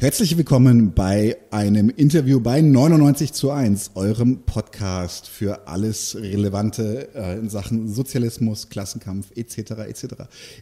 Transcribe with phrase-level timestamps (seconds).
[0.00, 7.38] Herzlich willkommen bei einem Interview bei 99 zu 1, eurem Podcast für alles Relevante äh,
[7.38, 9.72] in Sachen Sozialismus, Klassenkampf etc.
[9.86, 10.06] etc.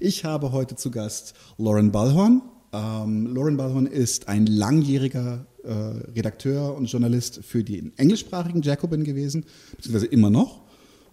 [0.00, 2.42] Ich habe heute zu Gast Lauren Ballhorn.
[2.72, 9.44] Ähm, Lauren Ballhorn ist ein langjähriger äh, Redakteur und Journalist für den englischsprachigen Jacobin gewesen,
[9.76, 10.62] beziehungsweise immer noch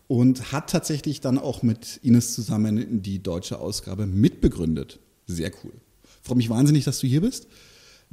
[0.07, 4.97] und hat tatsächlich dann auch mit Ines zusammen die deutsche Ausgabe mitbegründet.
[5.27, 5.73] Sehr cool.
[6.03, 7.45] Ich freue mich wahnsinnig, dass du hier bist.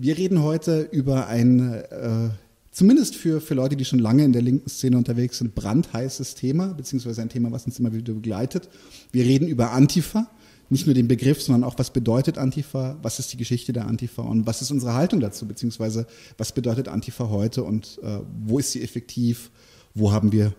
[0.02, 2.30] Wir reden heute über ein, äh,
[2.72, 6.74] zumindest für, für Leute, die schon lange in der linken Szene unterwegs sind, brandheißes Thema,
[6.74, 8.68] beziehungsweise ein Thema, was uns immer wieder begleitet.
[9.12, 10.28] Wir reden über Antifa,
[10.70, 14.22] nicht nur den Begriff, sondern auch, was bedeutet Antifa, was ist die Geschichte der Antifa
[14.22, 18.72] und was ist unsere Haltung dazu, beziehungsweise was bedeutet Antifa heute und äh, wo ist
[18.72, 19.52] sie effektiv,
[19.94, 20.52] wo haben wir,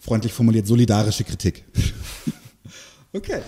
[0.00, 1.62] freundlich formuliert, solidarische Kritik.
[3.12, 3.42] okay.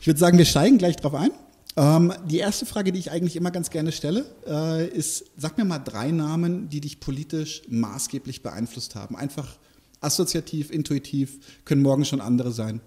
[0.00, 1.32] Ich würde sagen, wir steigen gleich drauf ein.
[1.76, 5.64] Ähm, die erste Frage, die ich eigentlich immer ganz gerne stelle, äh, ist, sag mir
[5.64, 9.16] mal drei Namen, die dich politisch maßgeblich beeinflusst haben.
[9.16, 9.56] Einfach
[10.00, 12.80] assoziativ, intuitiv, können morgen schon andere sein.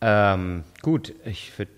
[0.00, 1.72] Ähm, gut, ich würde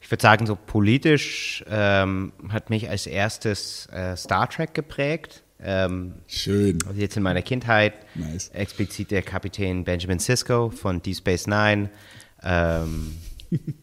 [0.00, 5.42] ich würd sagen, so politisch ähm, hat mich als erstes äh, Star Trek geprägt.
[5.58, 6.78] Ähm, Schön.
[6.86, 7.94] Also jetzt in meiner Kindheit.
[8.14, 8.50] Nice.
[8.50, 11.90] Explizit der Kapitän Benjamin Sisko von Deep Space Nine.
[12.40, 13.16] Ähm,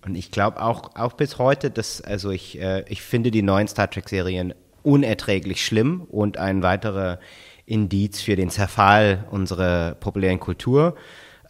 [0.05, 3.67] und ich glaube auch, auch bis heute, dass, also ich, äh, ich finde die neuen
[3.67, 7.19] Star Trek-Serien unerträglich schlimm und ein weiterer
[7.65, 10.95] Indiz für den Zerfall unserer populären Kultur.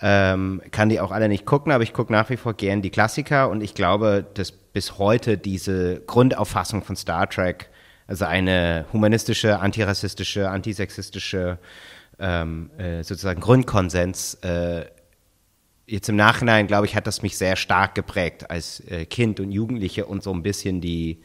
[0.01, 2.89] Ähm, kann die auch alle nicht gucken, aber ich gucke nach wie vor gern die
[2.89, 7.69] Klassiker und ich glaube, dass bis heute diese Grundauffassung von Star Trek,
[8.07, 11.57] also eine humanistische, antirassistische, antisexistische
[12.19, 14.85] ähm, äh, sozusagen Grundkonsens äh,
[15.85, 19.51] jetzt im Nachhinein, glaube ich, hat das mich sehr stark geprägt als äh, Kind und
[19.51, 21.19] Jugendliche und so ein bisschen die,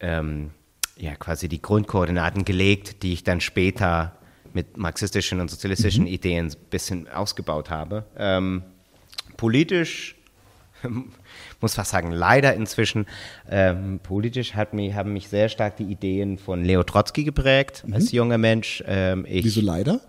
[0.00, 0.50] ähm,
[0.96, 4.16] ja, quasi die Grundkoordinaten gelegt, die ich dann später
[4.52, 6.10] mit marxistischen und sozialistischen mhm.
[6.10, 8.04] Ideen ein bisschen ausgebaut habe.
[8.16, 8.62] Ähm,
[9.36, 10.16] politisch,
[11.60, 13.06] muss fast sagen, leider inzwischen,
[13.48, 17.94] ähm, politisch hat mich, haben mich sehr stark die Ideen von Leo Trotzki geprägt mhm.
[17.94, 18.82] als junger Mensch.
[18.86, 20.00] Ähm, ich, Wieso leider?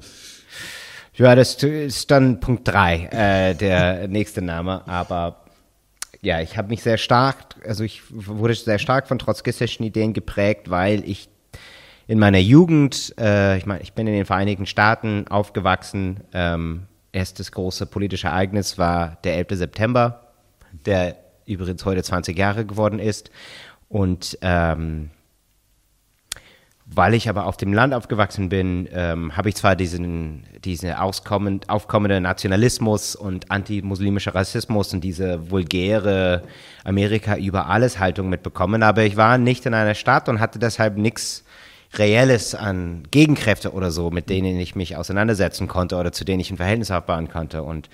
[1.19, 4.87] Ja, das ist dann Punkt 3, äh, der nächste Name.
[4.87, 5.41] Aber
[6.21, 10.69] ja, ich habe mich sehr stark, also ich wurde sehr stark von trotzkistischen Ideen geprägt,
[10.69, 11.27] weil ich
[12.07, 16.21] in meiner Jugend, äh, ich meine, ich bin in den Vereinigten Staaten aufgewachsen.
[16.31, 19.47] Ähm, erstes große politische Ereignis war der 11.
[19.57, 20.31] September,
[20.85, 23.29] der übrigens heute 20 Jahre geworden ist.
[23.89, 25.09] Und ähm,
[26.91, 32.23] weil ich aber auf dem Land aufgewachsen bin, ähm, habe ich zwar diesen, diesen aufkommenden
[32.23, 36.43] Nationalismus und antimuslimischer Rassismus und diese vulgäre
[36.83, 40.97] Amerika über alles Haltung mitbekommen, aber ich war nicht in einer Stadt und hatte deshalb
[40.97, 41.43] nichts
[41.93, 46.51] Reelles an Gegenkräfte oder so, mit denen ich mich auseinandersetzen konnte oder zu denen ich
[46.51, 47.63] ein Verhältnis aufbauen konnte.
[47.63, 47.89] Und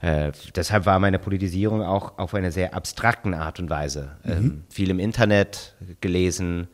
[0.00, 4.16] äh, deshalb war meine Politisierung auch auf eine sehr abstrakten Art und Weise.
[4.24, 4.32] Mhm.
[4.32, 6.68] Ähm, viel im Internet gelesen,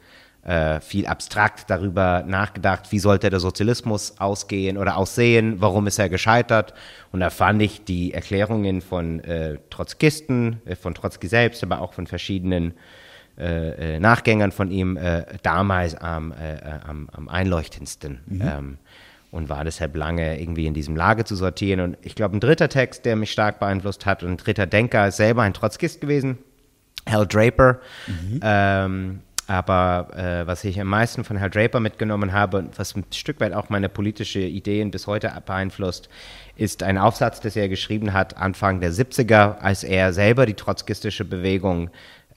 [0.48, 6.08] äh, viel abstrakt darüber nachgedacht, wie sollte der Sozialismus ausgehen oder aussehen, warum ist er
[6.08, 6.72] gescheitert.
[7.12, 11.92] Und da fand ich die Erklärungen von äh, Trotzkisten, äh, von Trotzki selbst, aber auch
[11.92, 12.72] von verschiedenen
[13.36, 14.98] äh, äh Nachgängern von ihm
[15.42, 18.20] damals am, am, am, einleuchtendsten.
[18.26, 18.40] Mhm.
[18.42, 18.78] Ähm,
[19.30, 21.80] und war deshalb lange irgendwie in diesem Lage zu sortieren.
[21.80, 25.08] Und ich glaube, ein dritter Text, der mich stark beeinflusst hat, und ein dritter Denker
[25.08, 26.38] ist selber ein Trotzkist gewesen,
[27.06, 27.80] Hal Draper.
[28.06, 28.40] Mhm.
[28.42, 33.06] Ähm, aber äh, was ich am meisten von Herrn Draper mitgenommen habe und was ein
[33.12, 36.10] Stück weit auch meine politische Ideen bis heute beeinflusst,
[36.54, 41.24] ist ein Aufsatz, das er geschrieben hat Anfang der 70er, als er selber die trotzkistische
[41.24, 41.88] Bewegung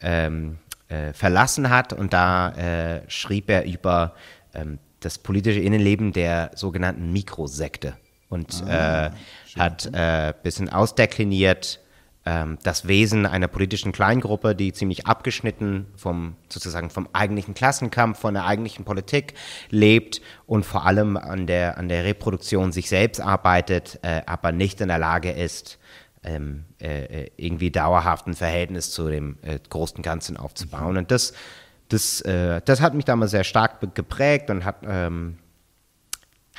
[0.02, 0.58] ähm,
[0.88, 1.92] äh, verlassen hat.
[1.92, 4.14] Und da äh, schrieb er über
[4.54, 7.94] ähm, das politische Innenleben der sogenannten Mikrosekte
[8.30, 9.12] und ah, äh,
[9.60, 11.82] hat ein äh, bisschen ausdekliniert,
[12.24, 18.46] das Wesen einer politischen Kleingruppe, die ziemlich abgeschnitten vom sozusagen vom eigentlichen Klassenkampf, von der
[18.46, 19.34] eigentlichen Politik
[19.72, 24.82] lebt und vor allem an der an der Reproduktion sich selbst arbeitet, äh, aber nicht
[24.82, 25.80] in der Lage ist,
[26.24, 30.92] ähm, äh, äh irgendwie dauerhaft ein Verhältnis zu dem äh, großen Ganzen aufzubauen.
[30.92, 30.98] Mhm.
[30.98, 31.34] Und das
[31.92, 35.38] das, äh, das hat mich damals sehr stark geprägt und hat ähm,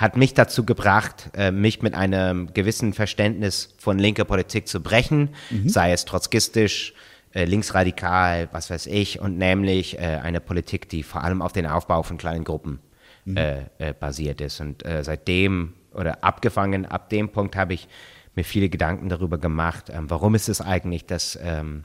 [0.03, 5.31] hat mich dazu gebracht, äh, mich mit einem gewissen Verständnis von linker Politik zu brechen,
[5.49, 5.69] mhm.
[5.69, 6.93] sei es trotzkistisch,
[7.33, 11.67] äh, linksradikal, was weiß ich, und nämlich äh, eine Politik, die vor allem auf den
[11.67, 12.81] Aufbau von kleinen Gruppen
[13.25, 13.69] mhm.
[14.01, 14.61] basiert ist.
[14.61, 17.87] Und seitdem oder abgefangen, ab dem Punkt habe ich
[18.35, 21.85] mir viele Gedanken darüber gemacht, ähm, warum ist es eigentlich, dass ähm,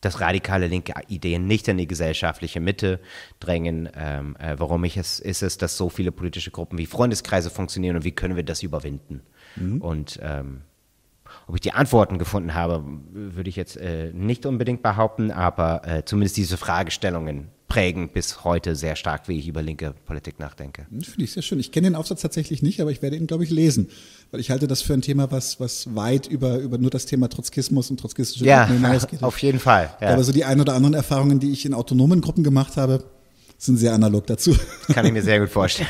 [0.00, 3.00] dass radikale linke Ideen nicht in die gesellschaftliche Mitte
[3.40, 3.88] drängen.
[3.94, 7.96] Ähm, äh, warum ich es, ist es, dass so viele politische Gruppen wie Freundeskreise funktionieren
[7.96, 9.22] und wie können wir das überwinden?
[9.56, 9.80] Mhm.
[9.80, 10.62] Und ähm,
[11.48, 16.04] ob ich die Antworten gefunden habe, würde ich jetzt äh, nicht unbedingt behaupten, aber äh,
[16.04, 20.86] zumindest diese Fragestellungen prägen bis heute sehr stark, wie ich über linke Politik nachdenke.
[20.90, 21.58] Finde ich sehr schön.
[21.58, 23.88] Ich kenne den Aufsatz tatsächlich nicht, aber ich werde ihn, glaube ich, lesen,
[24.30, 27.28] weil ich halte das für ein Thema, was, was weit über, über nur das Thema
[27.28, 29.22] Trotzkismus und trotzkistische ja, Gruppen hinausgeht.
[29.22, 29.90] auf jeden Fall.
[30.02, 30.08] Ja.
[30.10, 33.04] Aber so die ein oder anderen Erfahrungen, die ich in autonomen Gruppen gemacht habe,
[33.56, 34.54] sind sehr analog dazu.
[34.92, 35.88] Kann ich mir sehr gut vorstellen.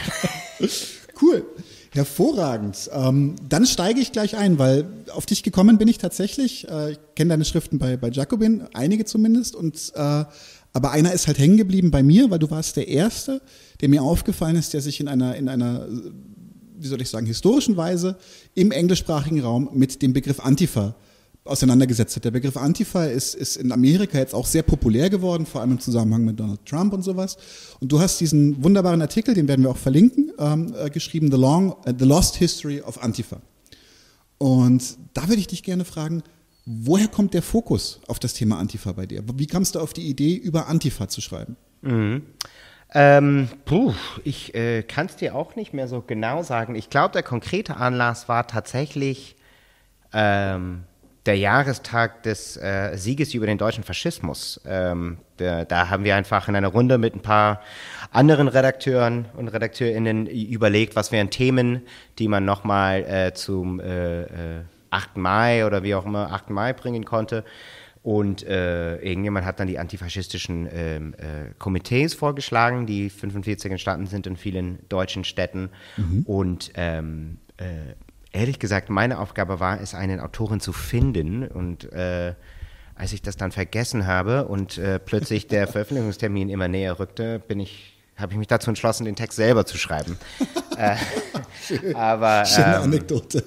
[1.22, 1.44] cool.
[1.98, 2.88] Hervorragend.
[2.92, 6.68] Ähm, dann steige ich gleich ein, weil auf dich gekommen bin ich tatsächlich.
[6.68, 10.24] Äh, ich kenne deine Schriften bei, bei Jacobin, einige zumindest, und äh,
[10.72, 13.40] aber einer ist halt hängen geblieben bei mir, weil du warst der Erste,
[13.80, 15.88] der mir aufgefallen ist, der sich in einer, in einer,
[16.78, 18.16] wie soll ich sagen, historischen Weise
[18.54, 20.94] im englischsprachigen Raum mit dem Begriff Antifa
[21.48, 22.24] auseinandergesetzt hat.
[22.24, 25.80] Der Begriff Antifa ist, ist in Amerika jetzt auch sehr populär geworden, vor allem im
[25.80, 27.36] Zusammenhang mit Donald Trump und sowas.
[27.80, 31.38] Und du hast diesen wunderbaren Artikel, den werden wir auch verlinken, ähm, äh, geschrieben, The,
[31.38, 33.40] Long, uh, The Lost History of Antifa.
[34.38, 36.22] Und da würde ich dich gerne fragen,
[36.70, 39.24] Woher kommt der Fokus auf das Thema Antifa bei dir?
[39.36, 41.56] Wie kamst du auf die Idee, über Antifa zu schreiben?
[41.80, 42.26] Mhm.
[42.92, 46.74] Ähm, puh, ich äh, kann es dir auch nicht mehr so genau sagen.
[46.74, 49.36] Ich glaube, der konkrete Anlass war tatsächlich
[50.12, 50.84] ähm,
[51.28, 54.60] der Jahrestag des äh, Sieges über den deutschen Faschismus.
[54.66, 57.60] Ähm, der, da haben wir einfach in einer Runde mit ein paar
[58.10, 61.82] anderen Redakteuren und Redakteurinnen überlegt, was wären Themen,
[62.19, 65.19] die man nochmal äh, zum äh, äh 8.
[65.19, 66.48] Mai oder wie auch immer 8.
[66.48, 67.44] Mai bringen konnte.
[68.02, 74.26] Und äh, irgendjemand hat dann die antifaschistischen ähm, äh, Komitees vorgeschlagen, die 45 entstanden sind
[74.26, 75.69] in vielen deutschen Städten.
[75.98, 76.22] Mhm.
[76.22, 77.92] Und ähm, äh,
[78.32, 81.46] ehrlich gesagt, meine Aufgabe war es, einen Autoren zu finden.
[81.46, 82.34] Und äh,
[82.94, 87.60] als ich das dann vergessen habe und äh, plötzlich der Veröffentlichungstermin immer näher rückte, bin
[87.60, 90.19] ich habe ich mich dazu entschlossen, den Text selber zu schreiben.
[90.76, 93.44] äh, aber, Schöne ähm, Anekdote.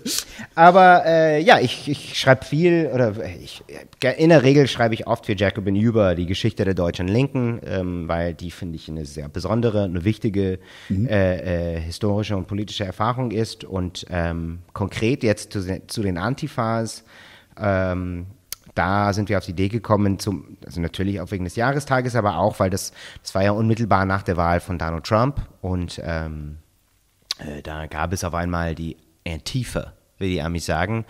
[0.56, 3.64] Aber äh, ja, ich, ich schreibe viel oder ich,
[4.18, 8.08] in der Regel schreibe ich oft für Jacobin über die Geschichte der deutschen Linken, ähm,
[8.08, 10.60] weil die finde ich eine sehr besondere, eine wichtige
[10.90, 11.08] mhm.
[11.08, 13.64] äh, äh historische und politische Erfahrung ist.
[13.64, 17.04] Und ähm, konkret jetzt zu, zu den Antifas.
[18.76, 22.38] Da sind wir auf die Idee gekommen, zum, also natürlich auch wegen des Jahrestages, aber
[22.38, 26.58] auch, weil das, das war ja unmittelbar nach der Wahl von Donald Trump und ähm,
[27.40, 28.98] äh, da gab es auf einmal die
[29.28, 31.06] Antifa, wie die Amis sagen,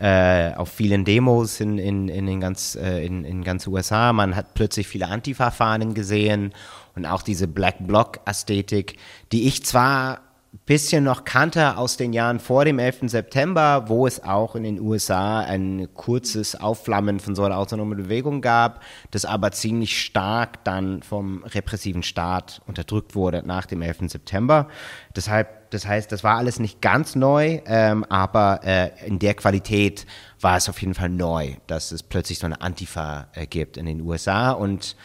[0.00, 4.12] äh, auf vielen Demos in, in, in, in, ganz, äh, in, in ganz USA.
[4.12, 6.52] Man hat plötzlich viele Antifa-Fahnen gesehen
[6.94, 8.98] und auch diese Black Bloc-Ästhetik,
[9.32, 10.20] die ich zwar
[10.64, 13.02] bisschen noch kannte aus den Jahren vor dem 11.
[13.10, 18.40] September, wo es auch in den USA ein kurzes Aufflammen von so einer autonomen Bewegung
[18.40, 24.10] gab, das aber ziemlich stark dann vom repressiven Staat unterdrückt wurde nach dem 11.
[24.10, 24.68] September.
[25.14, 30.06] Deshalb, das heißt, das war alles nicht ganz neu, ähm, aber äh, in der Qualität
[30.40, 33.86] war es auf jeden Fall neu, dass es plötzlich so eine Antifa äh, gibt in
[33.86, 34.96] den USA und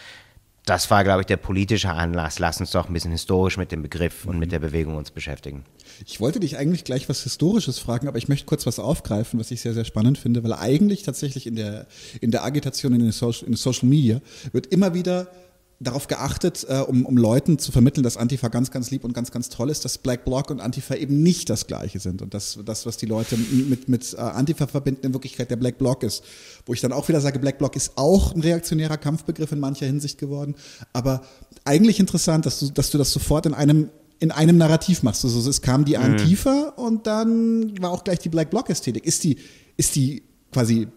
[0.66, 2.38] das war, glaube ich, der politische Anlass.
[2.38, 5.64] Lass uns doch ein bisschen historisch mit dem Begriff und mit der Bewegung uns beschäftigen.
[6.06, 9.50] Ich wollte dich eigentlich gleich was Historisches fragen, aber ich möchte kurz was aufgreifen, was
[9.50, 11.88] ich sehr, sehr spannend finde, weil eigentlich tatsächlich in der,
[12.22, 15.28] in der Agitation in den Social, in Social Media wird immer wieder
[15.82, 19.32] darauf geachtet, äh, um, um Leuten zu vermitteln, dass Antifa ganz, ganz lieb und ganz,
[19.32, 22.60] ganz toll ist, dass Black Bloc und Antifa eben nicht das Gleiche sind und dass
[22.64, 26.24] das, was die Leute mit, mit äh, Antifa verbinden, in Wirklichkeit der Black Bloc ist.
[26.66, 29.88] Wo ich dann auch wieder sage, Black Bloc ist auch ein reaktionärer Kampfbegriff in mancher
[29.88, 30.56] Hinsicht geworden,
[30.94, 31.24] aber
[31.66, 35.26] eigentlich interessant, dass du, dass du das sofort in einem in einem Narrativ machst.
[35.26, 36.04] Also es kam die mhm.
[36.04, 36.84] Antifa mhm.
[36.84, 39.04] und dann war auch gleich die Black Bloc Ästhetik.
[39.04, 39.38] Ist die,
[39.78, 40.22] ist die
[40.52, 40.88] quasi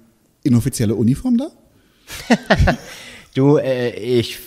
[0.43, 1.51] inoffizielle Uniform da?
[3.35, 4.39] du, äh, ich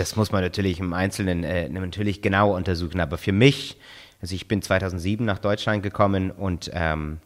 [0.00, 3.00] das muss man natürlich im Einzelnen äh, natürlich genau untersuchen.
[3.00, 3.76] Aber für mich,
[4.22, 7.18] also ich bin 2007 nach Deutschland gekommen und ähm,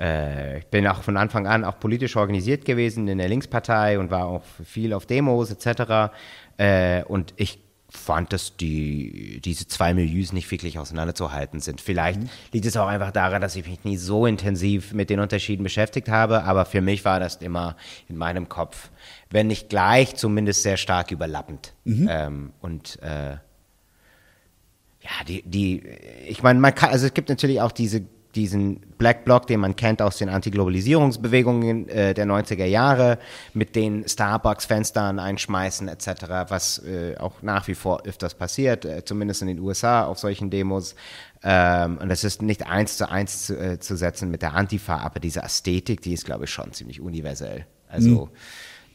[0.00, 4.10] äh, ich bin auch von Anfang an auch politisch organisiert gewesen in der Linkspartei und
[4.10, 6.14] war auch viel auf Demos etc.
[6.56, 11.80] Äh, und ich fand, dass die, diese zwei Milieus nicht wirklich auseinanderzuhalten sind.
[11.80, 12.28] Vielleicht mhm.
[12.52, 16.08] liegt es auch einfach daran, dass ich mich nie so intensiv mit den Unterschieden beschäftigt
[16.08, 17.76] habe, aber für mich war das immer
[18.08, 18.90] in meinem Kopf,
[19.30, 21.74] wenn nicht gleich, zumindest sehr stark überlappend.
[21.84, 22.08] Mhm.
[22.10, 25.82] Ähm, und äh, ja, die, die,
[26.26, 28.04] ich meine, man kann, also es gibt natürlich auch diese
[28.36, 33.18] diesen Black Bloc, den man kennt aus den Antiglobalisierungsbewegungen äh, der 90er Jahre,
[33.54, 36.08] mit den Starbucks-Fenstern einschmeißen etc.,
[36.48, 40.50] was äh, auch nach wie vor öfters passiert, äh, zumindest in den USA auf solchen
[40.50, 40.94] Demos.
[41.42, 44.98] Ähm, und das ist nicht eins zu eins zu, äh, zu, setzen mit der Antifa,
[44.98, 47.66] aber diese Ästhetik, die ist, glaube ich, schon ziemlich universell.
[47.88, 48.30] Also mhm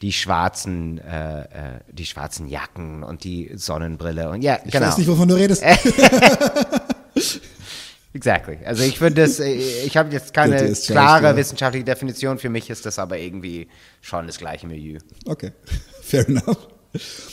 [0.02, 1.46] die schwarzen, äh, äh,
[1.92, 4.88] die schwarzen Jacken und die Sonnenbrille und ja, Ich genau.
[4.88, 5.62] weiß nicht, wovon du redest.
[8.14, 8.58] Exactly.
[8.64, 11.36] Also ich würde das, äh, ich habe jetzt keine charged, klare ja.
[11.36, 12.38] wissenschaftliche Definition.
[12.38, 13.68] Für mich ist das aber irgendwie
[14.00, 14.98] schon das gleiche Milieu.
[15.26, 15.52] Okay,
[16.02, 16.68] fair enough.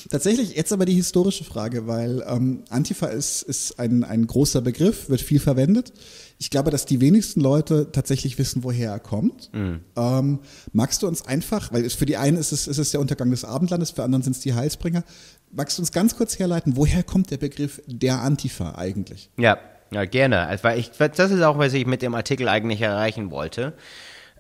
[0.10, 5.10] Tatsächlich jetzt aber die historische Frage, weil ähm, Antifa ist, ist ein, ein großer Begriff,
[5.10, 5.92] wird viel verwendet.
[6.38, 9.50] Ich glaube, dass die wenigsten Leute tatsächlich wissen, woher er kommt.
[9.54, 10.40] Ähm,
[10.72, 13.30] magst du uns einfach, weil es für die einen ist es, ist es der Untergang
[13.32, 15.04] des Abendlandes, für anderen sind es die Heilsbringer.
[15.52, 19.30] Magst du uns ganz kurz herleiten, woher kommt der Begriff der Antifa eigentlich?
[19.38, 19.58] Ja,
[19.92, 20.48] ja gerne.
[20.48, 23.74] Also, weil ich, das ist auch, was ich mit dem Artikel eigentlich erreichen wollte.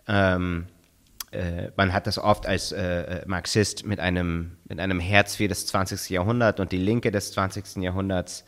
[0.07, 0.67] Ähm,
[1.31, 5.67] äh, man hat das oft als äh, Marxist mit einem, mit einem Herz für das
[5.67, 6.09] 20.
[6.09, 7.83] Jahrhundert und die Linke des 20.
[7.83, 8.45] Jahrhunderts.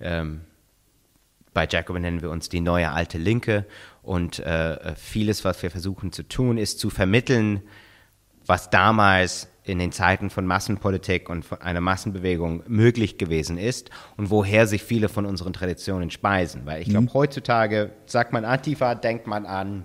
[0.00, 0.40] Ähm,
[1.52, 3.64] bei Jacobin nennen wir uns die neue alte Linke
[4.02, 7.62] und äh, vieles, was wir versuchen zu tun, ist zu vermitteln,
[8.44, 14.30] was damals in den Zeiten von Massenpolitik und von einer Massenbewegung möglich gewesen ist und
[14.30, 16.62] woher sich viele von unseren Traditionen speisen.
[16.66, 19.84] Weil ich glaube, heutzutage sagt man Antifa, denkt man an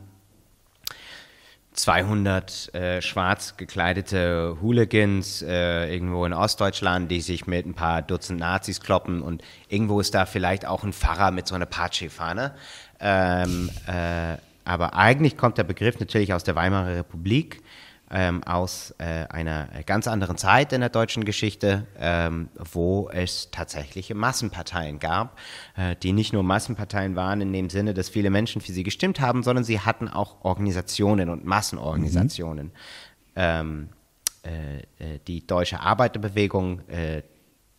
[1.73, 8.39] 200 äh, schwarz gekleidete Hooligans äh, irgendwo in Ostdeutschland, die sich mit ein paar Dutzend
[8.39, 12.53] Nazis kloppen und irgendwo ist da vielleicht auch ein Pfarrer mit so einer Apache-Fahne.
[12.99, 17.61] Ähm, äh, aber eigentlich kommt der Begriff natürlich aus der Weimarer Republik,
[18.11, 24.15] ähm, aus äh, einer ganz anderen Zeit in der deutschen Geschichte, ähm, wo es tatsächliche
[24.15, 25.37] Massenparteien gab,
[25.77, 29.19] äh, die nicht nur Massenparteien waren in dem Sinne, dass viele Menschen für sie gestimmt
[29.19, 32.71] haben, sondern sie hatten auch Organisationen und Massenorganisationen.
[33.35, 33.89] Ähm,
[34.43, 37.23] äh, äh, die deutsche Arbeiterbewegung, äh,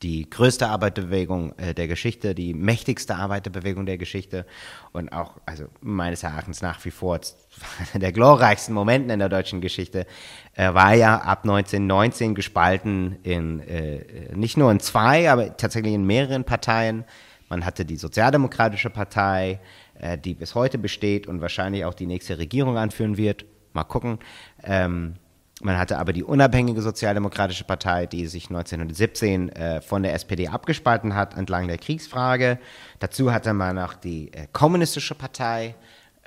[0.03, 4.47] die größte Arbeiterbewegung äh, der Geschichte, die mächtigste Arbeiterbewegung der Geschichte
[4.93, 7.21] und auch, also meines Erachtens nach wie vor
[7.95, 10.07] der glorreichsten Momenten in der deutschen Geschichte,
[10.55, 16.07] äh, war ja ab 1919 gespalten in äh, nicht nur in zwei, aber tatsächlich in
[16.07, 17.05] mehreren Parteien.
[17.51, 19.61] Man hatte die Sozialdemokratische Partei,
[19.99, 23.45] äh, die bis heute besteht und wahrscheinlich auch die nächste Regierung anführen wird.
[23.75, 24.19] Mal gucken.
[24.63, 25.17] Ähm,
[25.63, 31.15] man hatte aber die unabhängige Sozialdemokratische Partei, die sich 1917 äh, von der SPD abgespalten
[31.15, 32.59] hat entlang der Kriegsfrage.
[32.99, 35.75] Dazu hatte man auch die äh, Kommunistische Partei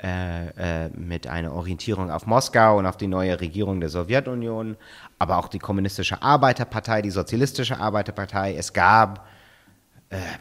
[0.04, 4.76] äh, äh, mit einer Orientierung auf Moskau und auf die neue Regierung der Sowjetunion,
[5.18, 8.56] aber auch die Kommunistische Arbeiterpartei, die Sozialistische Arbeiterpartei.
[8.56, 9.26] Es gab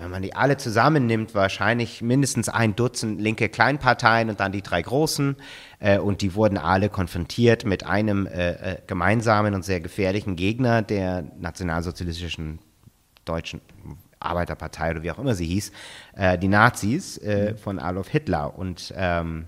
[0.00, 4.82] wenn man die alle zusammennimmt, wahrscheinlich mindestens ein Dutzend linke Kleinparteien und dann die drei
[4.82, 5.36] großen.
[5.78, 10.82] Äh, und die wurden alle konfrontiert mit einem äh, äh, gemeinsamen und sehr gefährlichen Gegner
[10.82, 12.58] der nationalsozialistischen
[13.24, 13.60] deutschen
[14.20, 15.72] Arbeiterpartei oder wie auch immer sie hieß,
[16.16, 18.56] äh, die Nazis äh, von Adolf Hitler.
[18.56, 19.46] Und ähm,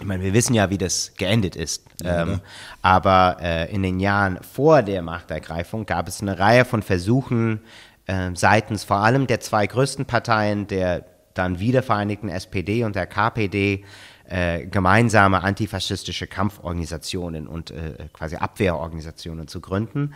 [0.00, 1.84] ich meine, wir wissen ja, wie das geendet ist.
[2.04, 2.40] ähm,
[2.82, 7.60] aber äh, in den Jahren vor der Machtergreifung gab es eine Reihe von Versuchen
[8.08, 13.84] äh, seitens vor allem der zwei größten Parteien, der dann wiedervereinigten SPD und der KPD,
[14.28, 20.14] äh, gemeinsame antifaschistische Kampforganisationen und äh, quasi Abwehrorganisationen zu gründen.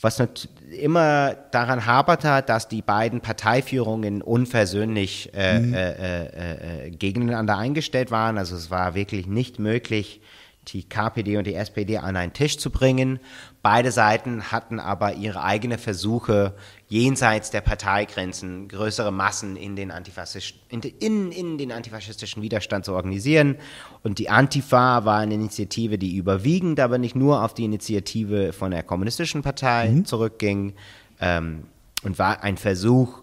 [0.00, 0.22] Was
[0.70, 8.36] immer daran haperte, dass die beiden Parteiführungen unversöhnlich äh, äh, äh, äh, gegeneinander eingestellt waren.
[8.36, 10.20] Also es war wirklich nicht möglich,
[10.68, 13.20] die KPD und die SPD an einen Tisch zu bringen.
[13.62, 16.54] Beide Seiten hatten aber ihre eigenen Versuche,
[16.88, 22.94] jenseits der Parteigrenzen größere Massen in den, Antifaschist in, in, in den antifaschistischen Widerstand zu
[22.94, 23.56] organisieren.
[24.02, 28.70] Und die Antifa war eine Initiative, die überwiegend, aber nicht nur auf die Initiative von
[28.70, 30.74] der Kommunistischen Partei zurückging
[31.20, 31.64] ähm,
[32.02, 33.22] und war ein Versuch,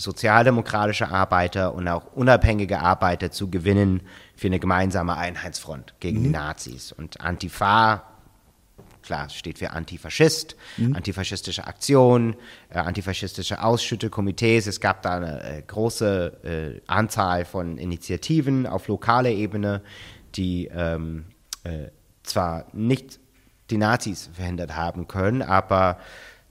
[0.00, 4.02] sozialdemokratische Arbeiter und auch unabhängige Arbeiter zu gewinnen
[4.40, 6.92] für eine gemeinsame Einheitsfront gegen die Nazis.
[6.92, 8.04] Und Antifa,
[9.02, 10.56] klar, steht für Antifaschist,
[10.94, 12.36] antifaschistische Aktion,
[12.70, 14.66] äh, antifaschistische Ausschüttekomitees.
[14.66, 19.82] Es gab da eine äh, große äh, Anzahl von Initiativen auf lokaler Ebene,
[20.36, 21.26] die ähm,
[21.64, 21.88] äh,
[22.22, 23.20] zwar nicht
[23.68, 25.98] die Nazis verhindert haben können, aber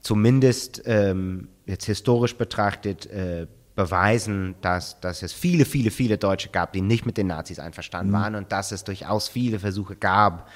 [0.00, 3.48] zumindest ähm, jetzt historisch betrachtet äh,
[3.80, 8.12] beweisen, dass, dass es viele, viele, viele Deutsche gab, die nicht mit den Nazis einverstanden
[8.12, 10.48] waren und dass es durchaus viele Versuche gab,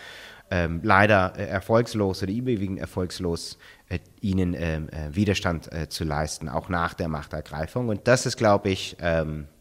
[0.51, 6.51] ähm, leider äh, erfolgslos oder überwiegend erfolgslos, äh, ihnen ähm, äh, Widerstand äh, zu leisten,
[6.51, 7.89] auch nach der Machtergreifung.
[7.89, 9.54] Und das ist, glaube ich, ähm, äh,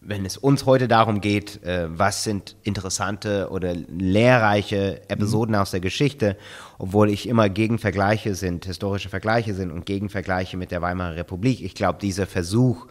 [0.00, 5.80] wenn es uns heute darum geht, äh, was sind interessante oder lehrreiche Episoden aus der
[5.80, 6.36] Geschichte,
[6.78, 11.16] obwohl ich immer gegen Vergleiche sind, historische Vergleiche sind und gegen Vergleiche mit der Weimarer
[11.16, 11.62] Republik.
[11.62, 12.86] Ich glaube, dieser Versuch,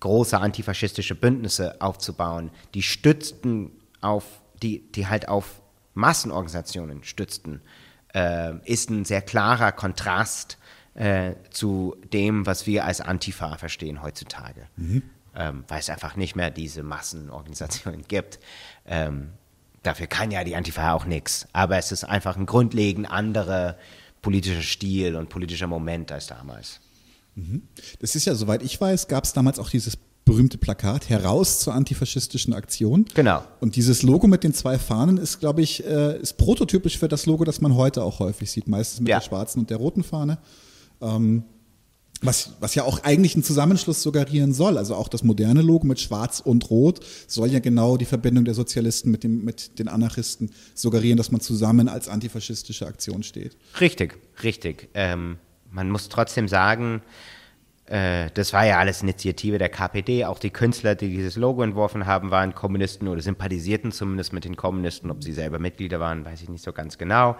[0.00, 4.24] große antifaschistische Bündnisse aufzubauen, die stützten auf,
[4.62, 5.62] die, die halt auf
[5.94, 7.60] Massenorganisationen stützten,
[8.14, 10.58] äh, ist ein sehr klarer Kontrast
[10.94, 14.66] äh, zu dem, was wir als Antifa verstehen heutzutage.
[14.76, 15.02] Mhm.
[15.34, 18.38] Ähm, weil es einfach nicht mehr diese Massenorganisationen gibt.
[18.86, 19.30] Ähm,
[19.82, 21.46] dafür kann ja die Antifa auch nichts.
[21.52, 23.76] Aber es ist einfach ein grundlegend anderer
[24.20, 26.80] politischer Stil und politischer Moment als damals.
[27.34, 27.62] Mhm.
[28.00, 31.74] Das ist ja, soweit ich weiß, gab es damals auch dieses berühmte Plakat heraus zur
[31.74, 33.06] antifaschistischen Aktion.
[33.14, 33.42] Genau.
[33.60, 37.26] Und dieses Logo mit den zwei Fahnen ist, glaube ich, äh, ist prototypisch für das
[37.26, 39.18] Logo, das man heute auch häufig sieht, meistens mit ja.
[39.18, 40.38] der schwarzen und der roten Fahne.
[41.00, 41.44] Ähm,
[42.22, 44.78] was, was ja auch eigentlich einen Zusammenschluss suggerieren soll.
[44.78, 48.54] Also auch das moderne Logo mit Schwarz und Rot soll ja genau die Verbindung der
[48.54, 53.56] Sozialisten mit, dem, mit den Anarchisten suggerieren, dass man zusammen als antifaschistische Aktion steht.
[53.80, 54.88] Richtig, richtig.
[54.94, 55.38] Ähm,
[55.70, 57.02] man muss trotzdem sagen,
[57.86, 60.24] äh, das war ja alles Initiative der KPD.
[60.24, 64.56] Auch die Künstler, die dieses Logo entworfen haben, waren Kommunisten oder sympathisierten zumindest mit den
[64.56, 65.10] Kommunisten.
[65.10, 67.36] Ob sie selber Mitglieder waren, weiß ich nicht so ganz genau.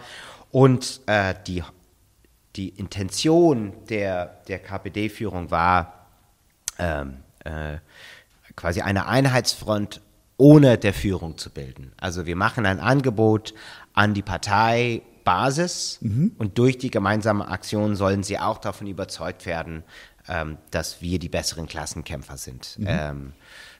[0.51, 1.63] Und äh, die
[2.57, 6.07] die Intention der, der KPD-Führung war,
[6.79, 7.79] ähm, äh,
[8.57, 10.01] quasi eine Einheitsfront
[10.37, 11.93] ohne der Führung zu bilden.
[11.99, 13.55] Also wir machen ein Angebot
[13.95, 16.33] an die Parteibasis mhm.
[16.39, 19.85] und durch die gemeinsame Aktion sollen sie auch davon überzeugt werden,
[20.29, 22.79] ähm, dass wir die besseren Klassenkämpfer sind.
[22.79, 22.87] Mhm.
[22.89, 23.33] Ähm,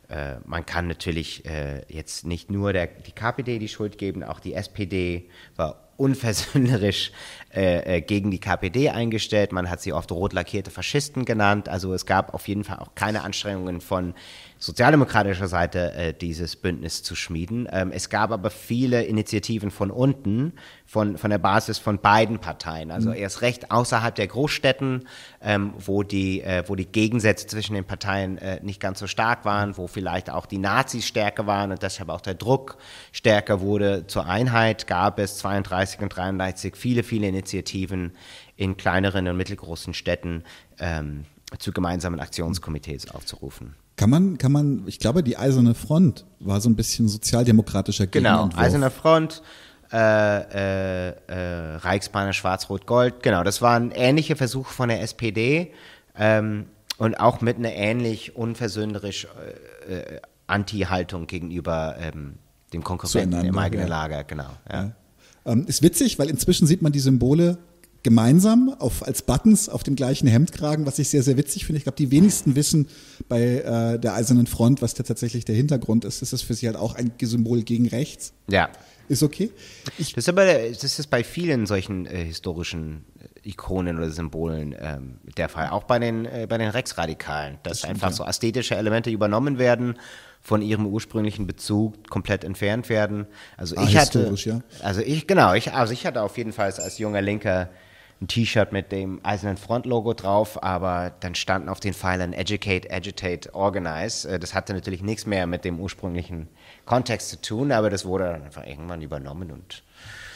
[0.09, 4.41] äh, man kann natürlich äh, jetzt nicht nur der, die KPD die Schuld geben, auch
[4.41, 7.13] die SPD war unversöhnerisch
[7.55, 9.53] äh, äh, gegen die KPD eingestellt.
[9.53, 11.69] Man hat sie oft rot lackierte Faschisten genannt.
[11.69, 14.15] Also es gab auf jeden Fall auch keine Anstrengungen von
[14.63, 17.67] sozialdemokratischer Seite, äh, dieses Bündnis zu schmieden.
[17.73, 20.53] Ähm, es gab aber viele Initiativen von unten,
[20.87, 22.93] von, von der Basis von beiden Parteien.
[22.93, 23.17] Also mhm.
[23.17, 25.09] erst recht außerhalb der Großstädten,
[25.41, 29.45] ähm, wo, die, äh, wo die Gegensätze zwischen den Parteien äh, nicht ganz so stark
[29.45, 32.79] waren, wo vielleicht auch die Nazis stärker waren und deshalb auch der Druck
[33.11, 34.07] stärker wurde.
[34.07, 38.13] Zur Einheit gab es 32 und 33 viele, viele Initiativen
[38.57, 40.45] in kleineren und mittelgroßen Städten
[40.79, 41.25] ähm,
[41.59, 43.75] zu gemeinsamen Aktionskomitees aufzurufen.
[43.97, 48.49] Kann man, kann man, ich glaube, die Eiserne Front war so ein bisschen sozialdemokratischer Genau,
[48.57, 49.43] Eiserne Front,
[49.93, 55.73] äh, äh, äh, Reichsbahner Schwarz-Rot-Gold, genau, das war ein ähnlicher Versuch von der SPD
[56.17, 59.27] ähm, und auch mit einer ähnlich unversöhnlich
[59.89, 62.37] äh, äh, Anti-Haltung gegenüber ähm,
[62.73, 63.91] dem Konkurrenten im eigenen ja.
[63.91, 64.51] Lager, genau.
[64.71, 64.83] Ja.
[64.85, 64.93] Ja.
[65.45, 67.59] Ähm, ist witzig, weil inzwischen sieht man die Symbole
[68.03, 71.79] gemeinsam auf, als Buttons auf dem gleichen Hemdkragen, was ich sehr, sehr witzig finde.
[71.79, 72.89] Ich glaube, die wenigsten wissen
[73.29, 76.23] bei äh, der Eisernen Front, was da tatsächlich der Hintergrund ist.
[76.23, 78.33] Das ist für sie halt auch ein Symbol gegen rechts.
[78.49, 78.71] Ja.
[79.09, 79.51] Ist okay.
[79.99, 83.05] Ich das, ist aber, das ist bei vielen solchen äh, historischen
[83.45, 85.69] äh, Ikonen oder Symbolen ähm, der Fall.
[85.71, 88.17] Auch bei den, äh, bei den Rechtsradikalen, dass das einfach ja.
[88.17, 89.97] so ästhetische Elemente übernommen werden
[90.41, 93.27] von ihrem ursprünglichen Bezug komplett entfernt werden.
[93.57, 94.61] Also ah, ich hatte, ja.
[94.81, 97.69] also ich genau, ich also ich hatte auf jeden Fall als junger Linker
[98.23, 103.53] ein T-Shirt mit dem Eisernen Front-Logo drauf, aber dann standen auf den Pfeilern Educate, Agitate,
[103.55, 104.29] Organize.
[104.29, 106.49] Äh, das hatte natürlich nichts mehr mit dem ursprünglichen
[106.87, 109.83] Kontext zu tun, aber das wurde dann einfach irgendwann übernommen und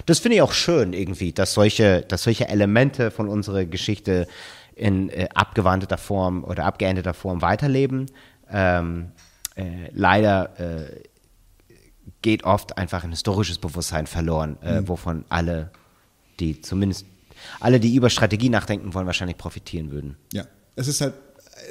[0.05, 4.29] das finde ich auch schön irgendwie, dass solche, dass solche Elemente von unserer Geschichte
[4.75, 8.07] in äh, abgewandelter Form oder abgeänderter Form weiterleben.
[8.51, 9.13] Ähm,
[9.57, 11.01] äh, leider äh,
[12.21, 14.89] geht oft einfach ein historisches Bewusstsein verloren, äh, mhm.
[14.89, 15.71] wovon alle,
[16.39, 17.07] die zumindest
[17.61, 20.17] alle, die über Strategie nachdenken wollen, wahrscheinlich profitieren würden.
[20.33, 21.15] Ja, es ist halt,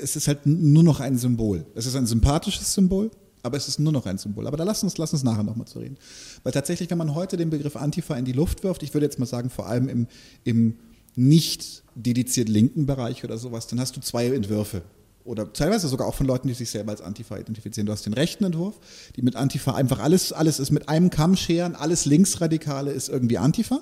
[0.01, 1.65] es ist halt nur noch ein Symbol.
[1.75, 3.11] Es ist ein sympathisches Symbol,
[3.43, 4.47] aber es ist nur noch ein Symbol.
[4.47, 5.97] Aber da lass uns, lass uns nachher nochmal zu reden.
[6.43, 9.19] Weil tatsächlich, wenn man heute den Begriff Antifa in die Luft wirft, ich würde jetzt
[9.19, 10.07] mal sagen, vor allem im,
[10.43, 10.79] im
[11.15, 14.81] nicht dediziert linken Bereich oder sowas, dann hast du zwei Entwürfe.
[15.23, 17.87] Oder teilweise sogar auch von Leuten, die sich selber als Antifa identifizieren.
[17.87, 18.79] Du hast den rechten Entwurf,
[19.15, 23.37] die mit Antifa einfach alles, alles ist mit einem Kamm scheren, alles Linksradikale ist irgendwie
[23.37, 23.81] Antifa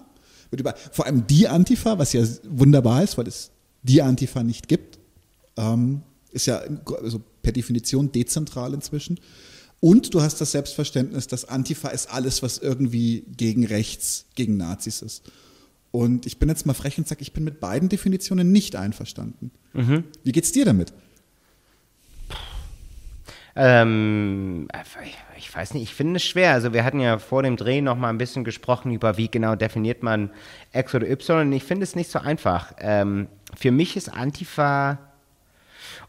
[0.53, 4.69] wird über, vor allem die Antifa, was ja wunderbar ist, weil es die Antifa nicht
[4.69, 4.99] gibt,
[5.57, 6.61] ähm, ist ja
[7.01, 9.19] also per Definition dezentral inzwischen.
[9.79, 15.01] Und du hast das Selbstverständnis, dass Antifa ist alles, was irgendwie gegen rechts, gegen Nazis
[15.01, 15.23] ist.
[15.91, 19.51] Und ich bin jetzt mal frech und sage, ich bin mit beiden Definitionen nicht einverstanden.
[19.73, 20.05] Mhm.
[20.23, 20.93] Wie geht's dir damit?
[23.55, 24.67] Ähm,
[25.37, 26.53] ich weiß nicht, ich finde es schwer.
[26.53, 29.55] Also wir hatten ja vor dem Dreh noch mal ein bisschen gesprochen über, wie genau
[29.55, 30.31] definiert man
[30.71, 31.41] X oder Y.
[31.41, 32.73] Und ich finde es nicht so einfach.
[32.79, 34.97] Ähm, für mich ist Antifa,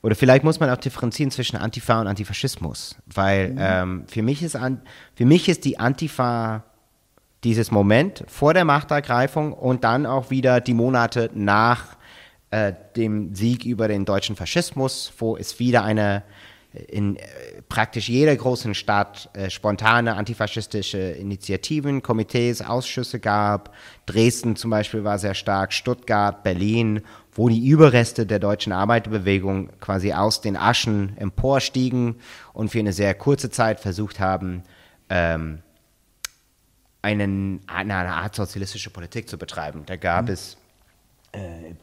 [0.03, 2.97] oder vielleicht muss man auch differenzieren zwischen Antifa und Antifaschismus.
[3.07, 3.59] Weil mhm.
[3.61, 4.81] ähm, für, mich ist an,
[5.15, 6.65] für mich ist die Antifa
[7.43, 11.97] dieses Moment vor der Machtergreifung und dann auch wieder die Monate nach
[12.51, 16.23] äh, dem Sieg über den deutschen Faschismus, wo es wieder eine
[16.89, 17.23] in äh,
[17.69, 23.75] praktisch jeder großen Stadt äh, spontane antifaschistische Initiativen, Komitees, Ausschüsse gab.
[24.07, 30.13] Dresden zum Beispiel war sehr stark, Stuttgart, Berlin, wo die Überreste der deutschen Arbeiterbewegung quasi
[30.13, 32.17] aus den Aschen emporstiegen
[32.53, 34.63] und für eine sehr kurze Zeit versucht haben,
[35.09, 35.61] ähm,
[37.03, 39.83] einen, eine, eine, Art sozialistische Politik zu betreiben.
[39.87, 40.33] Da gab mhm.
[40.33, 40.57] es
[41.33, 41.75] äh,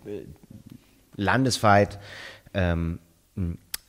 [1.15, 1.99] landesweit
[2.54, 2.99] ähm,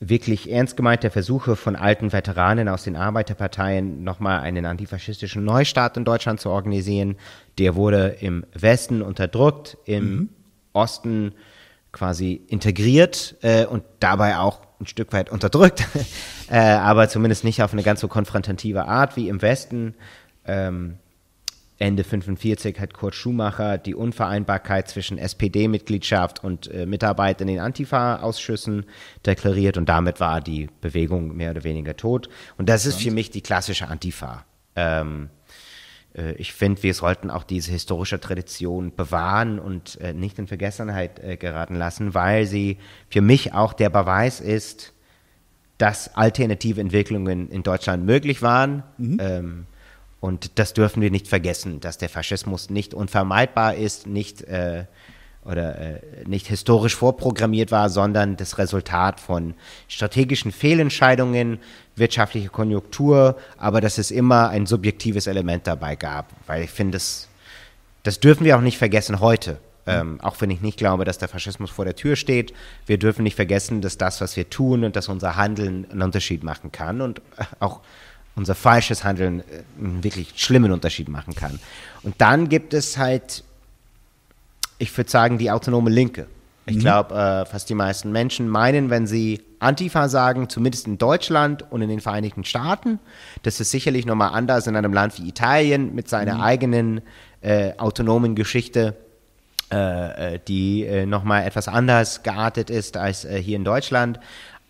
[0.09, 6.05] wirklich ernst gemeinte Versuche von alten Veteranen aus den Arbeiterparteien, nochmal einen antifaschistischen Neustart in
[6.05, 7.17] Deutschland zu organisieren.
[7.59, 10.29] Der wurde im Westen unterdrückt, im mhm.
[10.73, 11.35] Osten
[11.93, 15.87] quasi integriert äh, und dabei auch ein Stück weit unterdrückt,
[16.51, 19.95] äh, aber zumindest nicht auf eine ganz so konfrontative Art wie im Westen.
[20.45, 20.99] Ähm,
[21.83, 28.87] Ende 45 hat Kurt Schumacher die Unvereinbarkeit zwischen SPD-Mitgliedschaft und äh, Mitarbeit in den Antifa-Ausschüssen
[29.27, 32.29] deklariert und damit war die Bewegung mehr oder weniger tot.
[32.57, 34.45] Und das ist für mich die klassische Antifa.
[34.77, 35.29] Ähm,
[36.15, 41.19] äh, ich finde, wir sollten auch diese historische Tradition bewahren und äh, nicht in Vergessenheit
[41.19, 44.93] äh, geraten lassen, weil sie für mich auch der Beweis ist,
[45.79, 48.85] dass alternative Entwicklungen in Deutschland möglich waren.
[48.99, 49.19] Mhm.
[49.21, 49.67] Ähm,
[50.23, 54.85] und das dürfen wir nicht vergessen, dass der Faschismus nicht unvermeidbar ist, nicht äh,
[55.45, 59.55] oder äh, nicht historisch vorprogrammiert war, sondern das Resultat von
[59.89, 61.59] strategischen Fehlentscheidungen,
[61.97, 67.27] wirtschaftliche Konjunktur, aber dass es immer ein subjektives Element dabei gab, weil ich finde, das,
[68.05, 69.59] das dürfen wir auch nicht vergessen heute.
[69.85, 72.55] Ähm, auch wenn ich nicht glaube, dass der Faschismus vor der Tür steht.
[72.87, 76.45] Wir dürfen nicht vergessen, dass das, was wir tun und dass unser Handeln einen Unterschied
[76.45, 77.21] machen kann und
[77.59, 77.81] auch
[78.35, 81.59] unser falsches Handeln äh, einen wirklich schlimmen Unterschied machen kann.
[82.03, 83.45] Und dann gibt es halt,
[84.79, 86.27] ich würde sagen, die autonome Linke.
[86.67, 86.81] Ich mhm.
[86.81, 91.83] glaube, äh, fast die meisten Menschen meinen, wenn sie Antifa sagen, zumindest in Deutschland und
[91.83, 92.99] in den Vereinigten Staaten,
[93.43, 96.41] das ist sicherlich nochmal anders in einem Land wie Italien mit seiner mhm.
[96.41, 97.01] eigenen
[97.41, 98.97] äh, autonomen Geschichte,
[99.73, 104.21] äh, äh die äh, nochmal etwas anders geartet ist als äh, hier in Deutschland.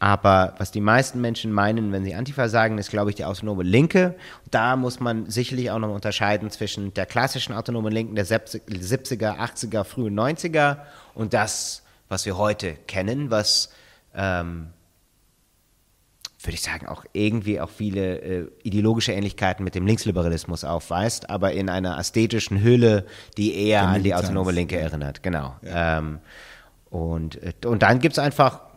[0.02, 3.62] Aber was die meisten Menschen meinen, wenn sie Antifa sagen, ist, glaube ich, die autonome
[3.62, 4.16] Linke.
[4.50, 9.84] Da muss man sicherlich auch noch unterscheiden zwischen der klassischen autonomen Linken der 70er, 80er,
[9.84, 10.78] frühen 90er
[11.14, 13.72] und das, was wir heute kennen, was,
[14.12, 14.70] ähm,
[16.40, 21.52] würde ich sagen, auch irgendwie auch viele äh, ideologische Ähnlichkeiten mit dem Linksliberalismus aufweist, aber
[21.52, 25.22] in einer ästhetischen Hülle, die eher an die autonome Linke erinnert.
[25.22, 25.54] Genau.
[25.62, 25.98] Ja.
[25.98, 26.18] Ähm,
[26.90, 28.71] und, äh, und dann gibt es einfach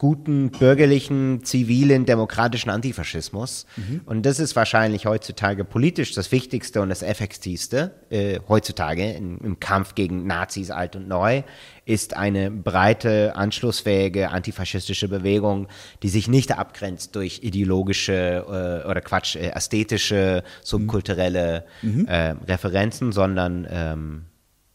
[0.00, 3.66] guten bürgerlichen, zivilen, demokratischen Antifaschismus.
[3.76, 4.00] Mhm.
[4.06, 9.60] Und das ist wahrscheinlich heutzutage politisch das Wichtigste und das Effektivste äh, heutzutage in, im
[9.60, 11.42] Kampf gegen Nazis alt und neu,
[11.84, 15.68] ist eine breite, anschlussfähige antifaschistische Bewegung,
[16.02, 22.06] die sich nicht abgrenzt durch ideologische äh, oder Quatsch, äh, ästhetische, subkulturelle mhm.
[22.06, 24.22] äh, Referenzen, sondern ähm,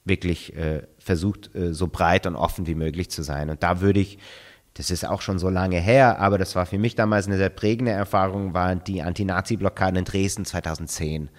[0.03, 3.49] wirklich äh, versucht, äh, so breit und offen wie möglich zu sein.
[3.49, 4.19] Und da würde ich
[4.75, 7.49] das ist auch schon so lange her, aber das war für mich damals eine sehr
[7.49, 11.29] prägende Erfahrung, war die Anti-Nazi-Blockade in Dresden 2010.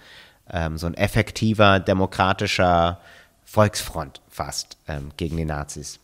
[0.51, 2.99] Ähm, so ein effektiver, demokratischer
[3.45, 5.99] Volksfront fast ähm, gegen die Nazis.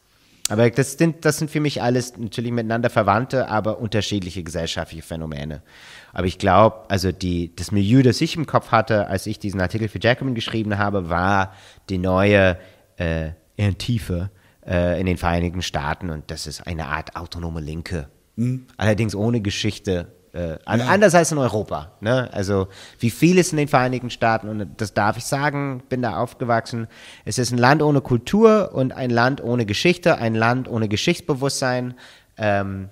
[0.50, 5.64] Aber das sind, das sind für mich alles natürlich miteinander verwandte, aber unterschiedliche gesellschaftliche Phänomene.
[6.12, 9.60] Aber ich glaube, also die, das Milieu, das ich im Kopf hatte, als ich diesen
[9.60, 11.54] Artikel für Jacobin geschrieben habe, war
[11.90, 12.58] die neue
[12.98, 13.32] äh,
[13.80, 14.30] Tiefe
[14.66, 18.10] äh, in den Vereinigten Staaten und das ist eine Art autonome Linke.
[18.36, 18.68] Mhm.
[18.78, 20.14] Allerdings ohne Geschichte.
[20.34, 20.58] Äh, ja.
[20.66, 21.92] Anders als in Europa.
[22.02, 22.30] Ne?
[22.34, 22.68] Also
[23.00, 26.88] wie vieles in den Vereinigten Staaten, und das darf ich sagen, bin da aufgewachsen.
[27.26, 31.94] Es ist ein Land ohne Kultur und ein Land ohne Geschichte, ein Land ohne Geschichtsbewusstsein.
[32.38, 32.90] Ähm,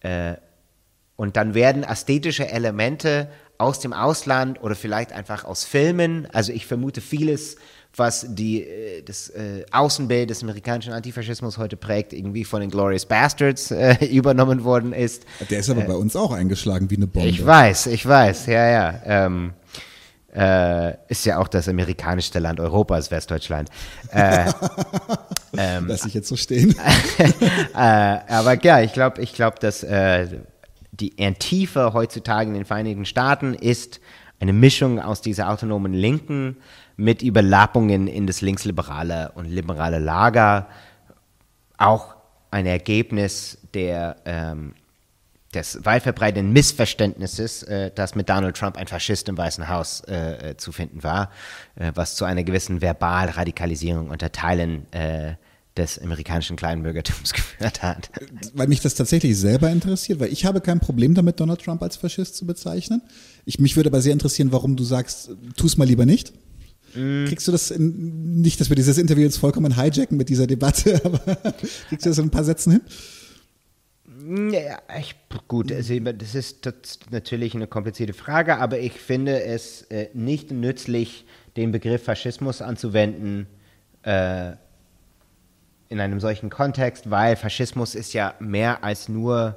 [0.00, 0.34] äh,
[1.16, 3.28] und dann werden ästhetische Elemente
[3.58, 7.56] aus dem Ausland oder vielleicht einfach aus Filmen, also ich vermute vieles
[7.96, 13.06] was die, äh, das äh, Außenbild des amerikanischen Antifaschismus heute prägt, irgendwie von den Glorious
[13.06, 15.24] Bastards äh, übernommen worden ist.
[15.50, 17.28] Der ist aber äh, bei uns auch eingeschlagen wie eine Bombe.
[17.28, 19.02] Ich weiß, ich weiß, ja, ja.
[19.04, 19.52] Ähm,
[20.34, 23.68] äh, ist ja auch das amerikanischste Land Europas, Westdeutschland.
[24.10, 24.50] Äh,
[25.58, 26.74] ähm, Lass ich jetzt so stehen.
[27.18, 29.84] äh, aber ja, ich glaube, ich glaube, dass
[30.94, 34.00] die Antifa heutzutage in den Vereinigten Staaten ist
[34.42, 36.56] eine Mischung aus dieser autonomen Linken
[36.96, 40.66] mit Überlappungen in das linksliberale und liberale Lager.
[41.78, 42.16] Auch
[42.50, 44.74] ein Ergebnis der, ähm,
[45.54, 50.50] des weit verbreiteten Missverständnisses, äh, dass mit Donald Trump ein Faschist im Weißen Haus äh,
[50.50, 51.30] äh zu finden war,
[51.76, 55.34] äh, was zu einer gewissen Verbalradikalisierung unter Teilen äh,
[55.76, 58.10] des amerikanischen Kleinbürgertums geführt hat.
[58.54, 61.96] Weil mich das tatsächlich selber interessiert, weil ich habe kein Problem damit, Donald Trump als
[61.96, 63.02] Faschist zu bezeichnen.
[63.44, 66.32] Ich, mich würde aber sehr interessieren, warum du sagst, tu es mal lieber nicht.
[66.94, 67.24] Mm.
[67.26, 71.00] Kriegst du das in, nicht, dass wir dieses Interview jetzt vollkommen hijacken mit dieser Debatte,
[71.04, 71.18] aber
[71.88, 72.82] kriegst du das in ein paar Sätzen hin?
[74.24, 75.16] Ja, ich,
[75.48, 76.68] gut, also das ist
[77.10, 81.24] natürlich eine komplizierte Frage, aber ich finde es äh, nicht nützlich,
[81.56, 83.46] den Begriff Faschismus anzuwenden
[84.02, 84.52] äh,
[85.92, 89.56] in einem solchen Kontext, weil Faschismus ist ja mehr als nur,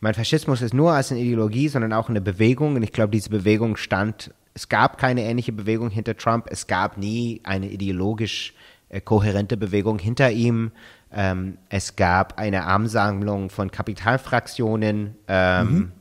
[0.00, 3.30] mein Faschismus ist nur als eine Ideologie, sondern auch eine Bewegung und ich glaube, diese
[3.30, 8.54] Bewegung stand, es gab keine ähnliche Bewegung hinter Trump, es gab nie eine ideologisch
[8.90, 10.72] äh, kohärente Bewegung hinter ihm.
[11.12, 15.92] Ähm, es gab eine Ansammlung von Kapitalfraktionen, ähm, mhm.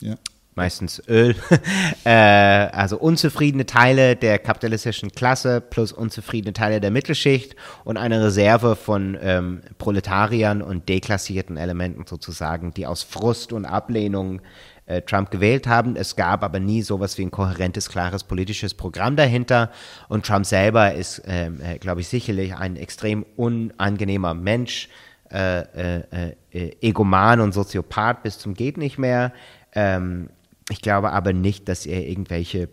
[0.00, 0.14] ja.
[0.56, 1.36] Meistens Öl,
[2.04, 8.74] äh, also unzufriedene Teile der kapitalistischen Klasse plus unzufriedene Teile der Mittelschicht und eine Reserve
[8.74, 14.40] von ähm, Proletariern und deklassierten Elementen sozusagen, die aus Frust und Ablehnung
[14.86, 15.94] äh, Trump gewählt haben.
[15.94, 19.70] Es gab aber nie sowas wie ein kohärentes, klares politisches Programm dahinter.
[20.08, 24.88] Und Trump selber ist, ähm, äh, glaube ich, sicherlich ein extrem unangenehmer Mensch,
[25.30, 29.32] äh, äh, äh, egoman und Soziopath bis zum geht nicht mehr.
[29.74, 30.30] Ähm,
[30.70, 32.68] ich glaube aber nicht, dass er irgendwelche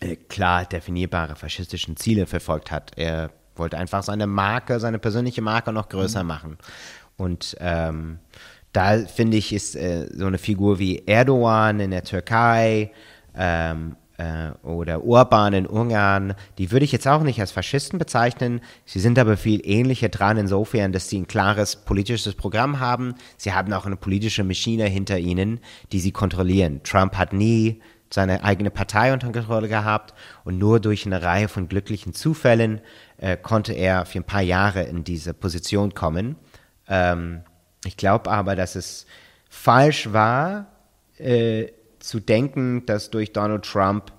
[0.00, 2.92] äh, klar definierbare faschistischen Ziele verfolgt hat.
[2.96, 6.28] Er wollte einfach seine Marke, seine persönliche Marke noch größer mhm.
[6.28, 6.58] machen.
[7.16, 8.18] Und ähm,
[8.72, 12.90] da finde ich, ist äh, so eine Figur wie Erdogan in der Türkei
[13.36, 14.03] ähm, äh,
[14.62, 18.60] oder Orban in Ungarn, die würde ich jetzt auch nicht als Faschisten bezeichnen.
[18.84, 23.16] Sie sind aber viel ähnlicher dran insofern, dass sie ein klares politisches Programm haben.
[23.36, 25.58] Sie haben auch eine politische Maschine hinter ihnen,
[25.90, 26.80] die sie kontrollieren.
[26.84, 27.80] Trump hat nie
[28.14, 32.80] seine eigene Partei unter Kontrolle gehabt und nur durch eine Reihe von glücklichen Zufällen
[33.18, 36.36] äh, konnte er für ein paar Jahre in diese Position kommen.
[36.88, 37.42] Ähm,
[37.84, 39.06] ich glaube aber, dass es
[39.48, 40.66] falsch war,
[41.18, 41.68] äh,
[42.04, 44.12] zu denken, dass durch Donald Trump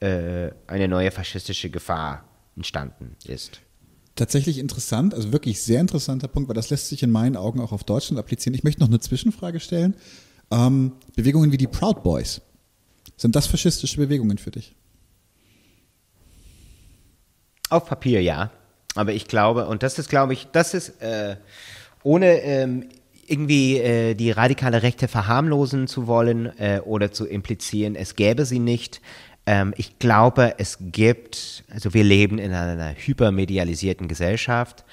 [0.00, 2.24] äh, eine neue faschistische Gefahr
[2.56, 3.60] entstanden ist.
[4.14, 7.72] Tatsächlich interessant, also wirklich sehr interessanter Punkt, weil das lässt sich in meinen Augen auch
[7.72, 8.54] auf Deutschland applizieren.
[8.54, 9.96] Ich möchte noch eine Zwischenfrage stellen.
[10.52, 12.40] Ähm, Bewegungen wie die Proud Boys,
[13.16, 14.76] sind das faschistische Bewegungen für dich?
[17.68, 18.52] Auf Papier ja,
[18.94, 21.36] aber ich glaube, und das ist, glaube ich, das ist äh,
[22.04, 22.88] ohne ähm,
[23.28, 28.58] irgendwie äh, die radikale Rechte verharmlosen zu wollen äh, oder zu implizieren, es gäbe sie
[28.58, 29.00] nicht.
[29.46, 34.84] Ähm, ich glaube, es gibt, also wir leben in einer hypermedialisierten Gesellschaft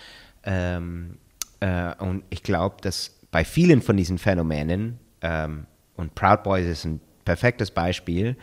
[0.44, 1.18] ähm,
[1.60, 5.66] äh, und ich glaube, dass bei vielen von diesen Phänomenen, ähm,
[5.96, 8.36] und Proud Boys ist ein perfektes Beispiel,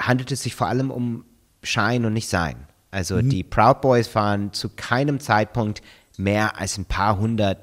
[0.00, 1.24] handelt es sich vor allem um
[1.62, 2.56] Schein und nicht Sein.
[2.90, 3.28] Also mhm.
[3.28, 5.82] die Proud Boys waren zu keinem Zeitpunkt
[6.16, 7.58] mehr als ein paar hundert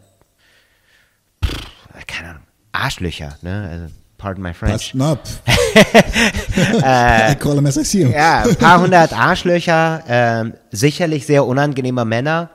[2.08, 3.70] keine Ahnung, Arschlöcher, ne?
[3.72, 4.94] Also, pardon my French.
[4.98, 5.42] Pass
[6.84, 8.12] äh, I call them as I see them.
[8.12, 12.50] Ja, ein paar hundert Arschlöcher, ähm, sicherlich sehr unangenehme Männer,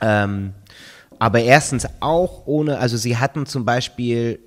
[0.00, 0.54] ähm,
[1.18, 4.40] aber erstens auch ohne, also sie hatten zum Beispiel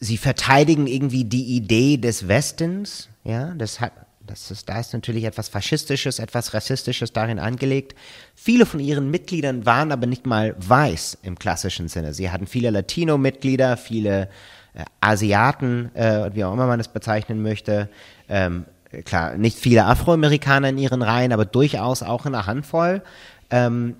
[0.00, 3.92] sie verteidigen irgendwie die Idee des Westens, ja, das hat,
[4.32, 7.94] das ist, da ist natürlich etwas Faschistisches, etwas Rassistisches darin angelegt.
[8.34, 12.14] Viele von ihren Mitgliedern waren aber nicht mal weiß im klassischen Sinne.
[12.14, 14.30] Sie hatten viele Latino-Mitglieder, viele
[14.72, 17.90] äh, Asiaten, äh, wie auch immer man das bezeichnen möchte.
[18.26, 18.64] Ähm,
[19.04, 23.02] klar, nicht viele Afroamerikaner in ihren Reihen, aber durchaus auch eine Handvoll.
[23.50, 23.96] Ähm,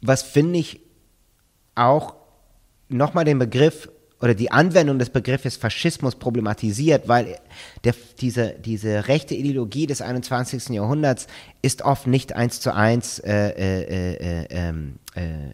[0.00, 0.80] was finde ich
[1.74, 2.14] auch
[2.88, 3.88] nochmal den Begriff
[4.22, 7.38] oder die Anwendung des Begriffes Faschismus problematisiert, weil
[7.82, 10.68] der, diese, diese rechte Ideologie des 21.
[10.68, 11.26] Jahrhunderts
[11.60, 15.52] ist oft nicht eins zu eins äh, äh, äh, ähm, äh,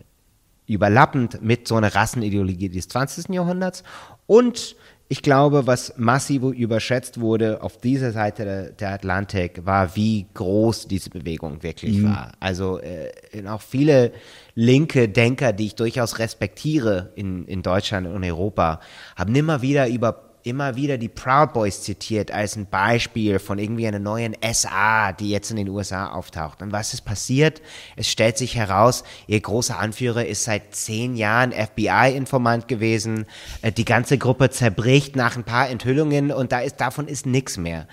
[0.67, 3.31] überlappend mit so einer Rassenideologie des 20.
[3.31, 3.85] Jahrhunderts
[4.27, 4.77] und
[5.11, 10.87] ich glaube, was massiv überschätzt wurde auf dieser Seite der, der Atlantik, war, wie groß
[10.87, 12.05] diese Bewegung wirklich mhm.
[12.05, 12.33] war.
[12.41, 13.11] Also äh,
[13.49, 14.13] auch viele
[14.55, 18.81] linke Denker, die ich durchaus respektiere in, in Deutschland und Europa,
[19.17, 23.87] haben immer wieder über immer wieder die Proud Boys zitiert als ein Beispiel von irgendwie
[23.87, 26.63] einer neuen SA, die jetzt in den USA auftaucht.
[26.63, 27.63] Und was ist passiert?
[27.97, 33.27] Es stellt sich heraus, ihr großer Anführer ist seit zehn Jahren FBI-Informant gewesen.
[33.63, 37.57] Äh, die ganze Gruppe zerbricht nach ein paar Enthüllungen und da ist, davon ist nichts
[37.57, 37.87] mehr.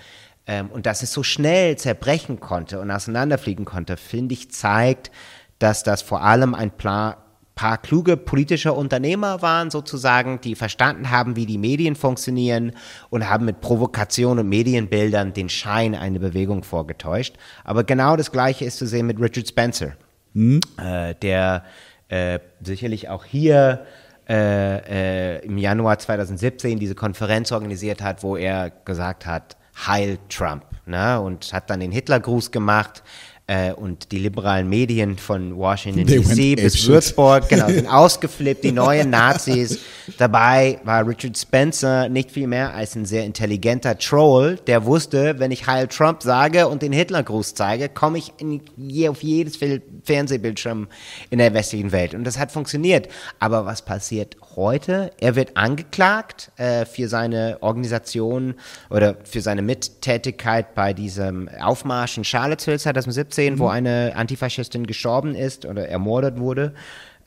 [0.46, 5.10] Ähm, und dass es so schnell zerbrechen konnte und auseinanderfliegen konnte, finde ich, zeigt,
[5.58, 7.14] dass das vor allem ein Plan
[7.56, 12.72] paar kluge politische Unternehmer waren sozusagen, die verstanden haben, wie die Medien funktionieren
[13.08, 17.36] und haben mit Provokation und Medienbildern den Schein einer Bewegung vorgetäuscht.
[17.64, 19.92] Aber genau das Gleiche ist zu sehen mit Richard Spencer,
[20.34, 20.60] hm.
[20.78, 21.64] äh, der
[22.08, 23.86] äh, sicherlich auch hier
[24.28, 30.64] äh, äh im Januar 2017 diese Konferenz organisiert hat, wo er gesagt hat, Heil Trump,
[30.84, 31.20] ne?
[31.20, 33.02] und hat dann den Hitlergruß gemacht
[33.48, 39.10] äh, und die liberalen Medien von Washington DC bis Würzburg, genau, sind ausgeflippt, die neuen
[39.10, 39.78] Nazis.
[40.18, 45.52] Dabei war Richard Spencer nicht viel mehr als ein sehr intelligenter Troll, der wusste, wenn
[45.52, 48.60] ich Heil Trump sage und den Hitlergruß zeige, komme ich in,
[49.08, 49.58] auf jedes
[50.02, 50.88] Fernsehbildschirm
[51.30, 52.14] in der westlichen Welt.
[52.14, 53.08] Und das hat funktioniert.
[53.38, 55.10] Aber was passiert heute?
[55.20, 58.54] Er wird angeklagt äh, für seine Organisation
[58.90, 63.58] oder für seine Mittätigkeit bei diesem Aufmarsch in Charlottesville 2017, mhm.
[63.58, 66.74] wo eine Antifaschistin gestorben ist oder ermordet wurde.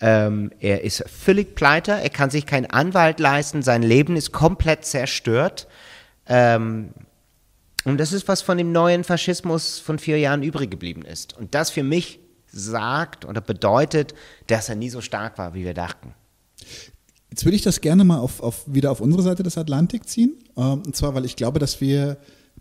[0.01, 4.85] Ähm, er ist völlig pleiter, er kann sich keinen Anwalt leisten, sein Leben ist komplett
[4.85, 5.67] zerstört.
[6.27, 6.93] Ähm,
[7.85, 11.37] und das ist, was von dem neuen Faschismus von vier Jahren übrig geblieben ist.
[11.37, 14.13] Und das für mich sagt oder bedeutet,
[14.47, 16.13] dass er nie so stark war, wie wir dachten.
[17.29, 20.33] Jetzt würde ich das gerne mal auf, auf, wieder auf unsere Seite des Atlantik ziehen.
[20.57, 22.17] Ähm, und zwar, weil ich glaube, dass wir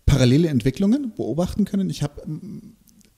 [0.06, 1.90] parallele Entwicklungen beobachten können.
[1.90, 2.22] Ich habe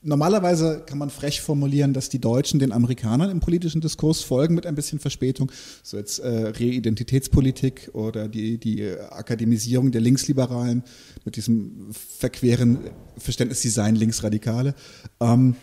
[0.03, 4.65] Normalerweise kann man frech formulieren, dass die Deutschen den Amerikanern im politischen Diskurs folgen mit
[4.65, 5.51] ein bisschen Verspätung.
[5.83, 10.83] So jetzt äh, Reidentitätspolitik oder die, die Akademisierung der Linksliberalen
[11.23, 12.79] mit diesem verqueren
[13.15, 14.73] Verständnis, sie seien Linksradikale.
[15.19, 15.55] Ähm,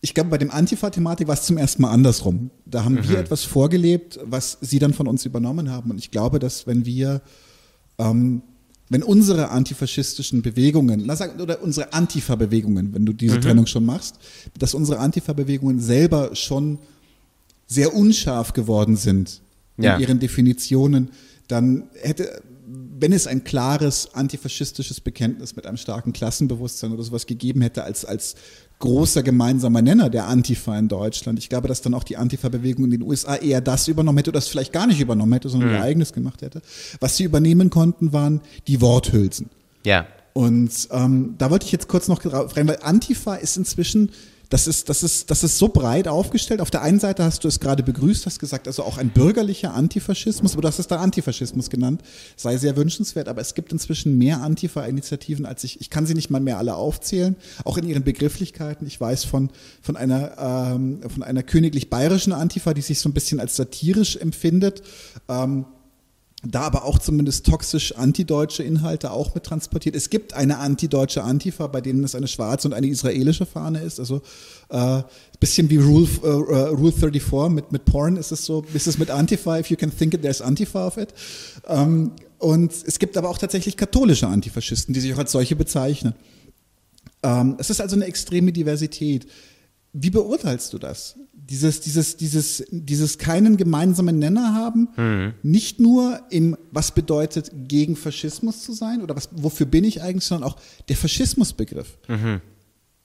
[0.00, 2.50] ich glaube, bei dem Antifa-Thematik war es zum ersten Mal andersrum.
[2.64, 3.08] Da haben mhm.
[3.08, 5.90] wir etwas vorgelebt, was sie dann von uns übernommen haben.
[5.90, 7.20] Und ich glaube, dass wenn wir,
[7.98, 8.42] ähm,
[8.88, 13.40] wenn unsere antifaschistischen Bewegungen, lass sagen, oder unsere Antifa-Bewegungen, wenn du diese mhm.
[13.40, 14.16] Trennung schon machst,
[14.56, 16.78] dass unsere Antifa-Bewegungen selber schon
[17.66, 19.40] sehr unscharf geworden sind
[19.78, 19.96] ja.
[19.96, 21.10] in ihren Definitionen,
[21.48, 27.62] dann hätte, wenn es ein klares antifaschistisches Bekenntnis mit einem starken Klassenbewusstsein oder sowas gegeben
[27.62, 28.36] hätte als, als
[28.78, 31.38] großer gemeinsamer Nenner der Antifa in Deutschland.
[31.38, 34.38] Ich glaube, dass dann auch die Antifa-Bewegung in den USA eher das übernommen hätte oder
[34.38, 35.76] das vielleicht gar nicht übernommen hätte, sondern mhm.
[35.76, 36.62] ihr eigenes gemacht hätte.
[37.00, 39.50] Was sie übernehmen konnten, waren die Worthülsen.
[39.84, 40.06] Ja.
[40.32, 44.10] Und ähm, da wollte ich jetzt kurz noch rein, weil Antifa ist inzwischen
[44.48, 46.62] das ist, das ist, das ist so breit aufgestellt.
[46.62, 49.74] Auf der einen Seite hast du es gerade begrüßt, hast gesagt, also auch ein bürgerlicher
[49.74, 52.02] Antifaschismus, aber du hast es da Antifaschismus genannt,
[52.36, 56.30] sei sehr wünschenswert, aber es gibt inzwischen mehr Antifa-Initiativen, als ich, ich kann sie nicht
[56.30, 58.86] mal mehr alle aufzählen, auch in ihren Begrifflichkeiten.
[58.86, 59.50] Ich weiß von,
[59.82, 64.16] von einer, ähm, von einer königlich bayerischen Antifa, die sich so ein bisschen als satirisch
[64.16, 64.82] empfindet.
[65.28, 65.66] Ähm,
[66.44, 69.96] da aber auch zumindest toxisch antideutsche Inhalte auch mit transportiert.
[69.96, 73.98] Es gibt eine antideutsche Antifa, bei denen es eine schwarze und eine israelische Fahne ist.
[73.98, 74.22] Also
[74.68, 75.02] äh,
[75.40, 78.98] bisschen wie Rule, äh, äh Rule 34 mit, mit Porn ist es so, ist es
[78.98, 81.12] mit Antifa, if you can think it, there's Antifa of it.
[81.66, 86.14] Ähm, und es gibt aber auch tatsächlich katholische Antifaschisten, die sich auch als solche bezeichnen.
[87.24, 89.26] Ähm, es ist also eine extreme Diversität.
[89.92, 91.16] Wie beurteilst du das?
[91.48, 95.34] Dieses, dieses, dieses, dieses keinen gemeinsamen Nenner haben, mhm.
[95.42, 100.24] nicht nur im, was bedeutet, gegen Faschismus zu sein oder was, wofür bin ich eigentlich,
[100.24, 100.56] sondern auch
[100.88, 101.96] der Faschismusbegriff.
[102.08, 102.40] Mhm.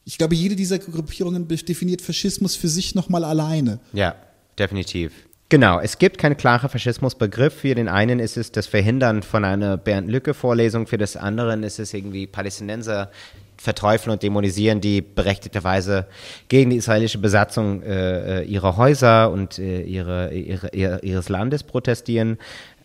[0.05, 3.79] Ich glaube, jede dieser Gruppierungen definiert Faschismus für sich nochmal alleine.
[3.93, 4.15] Ja,
[4.59, 5.13] definitiv.
[5.53, 7.53] Genau, es gibt keinen klaren Faschismusbegriff.
[7.53, 11.79] Für den einen ist es das Verhindern von einer Bernd Lücke-Vorlesung, für das anderen ist
[11.79, 13.11] es irgendwie Palästinenser
[13.57, 16.07] verteufeln und dämonisieren, die berechtigterweise
[16.47, 22.37] gegen die israelische Besatzung äh, äh ihrer Häuser und äh, ihre, ihre, ihres Landes protestieren.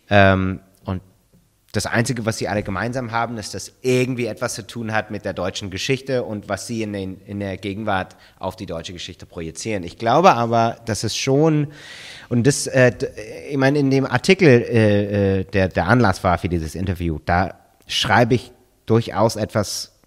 [0.09, 1.01] Ähm, und
[1.71, 5.23] das Einzige, was sie alle gemeinsam haben, ist, dass irgendwie etwas zu tun hat mit
[5.25, 9.25] der deutschen Geschichte und was sie in, den, in der Gegenwart auf die deutsche Geschichte
[9.25, 9.83] projizieren.
[9.83, 11.67] Ich glaube aber, dass es schon,
[12.29, 12.93] und das, äh,
[13.49, 17.53] ich meine, in dem Artikel, äh, äh, der der Anlass war für dieses Interview, da
[17.85, 18.51] schreibe ich
[18.85, 19.98] durchaus etwas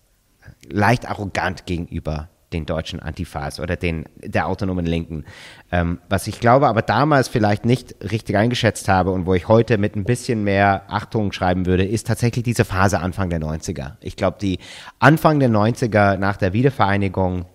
[0.72, 5.24] leicht arrogant gegenüber den deutschen Antifas oder den der autonomen Linken.
[5.70, 9.78] Ähm, was ich glaube, aber damals vielleicht nicht richtig eingeschätzt habe und wo ich heute
[9.78, 13.92] mit ein bisschen mehr Achtung schreiben würde, ist tatsächlich diese Phase Anfang der 90er.
[14.00, 14.58] Ich glaube, die
[14.98, 17.46] Anfang der 90er nach der Wiedervereinigung,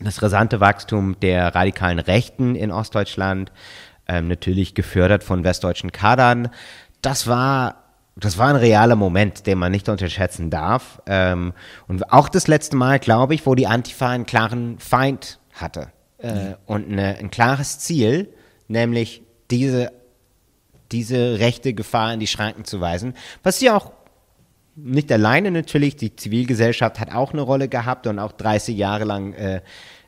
[0.00, 3.52] das rasante Wachstum der radikalen Rechten in Ostdeutschland,
[4.06, 6.50] ähm, natürlich gefördert von westdeutschen Kadern,
[7.00, 7.83] das war
[8.16, 11.02] das war ein realer Moment, den man nicht unterschätzen darf.
[11.06, 11.52] Ähm,
[11.88, 15.88] und auch das letzte Mal, glaube ich, wo die Antifa einen klaren Feind hatte
[16.18, 18.32] äh, und eine, ein klares Ziel,
[18.68, 19.92] nämlich diese,
[20.92, 23.92] diese rechte Gefahr in die Schranken zu weisen, was sie auch
[24.76, 29.32] nicht alleine natürlich, die Zivilgesellschaft hat auch eine Rolle gehabt und auch 30 Jahre lang
[29.34, 29.60] äh,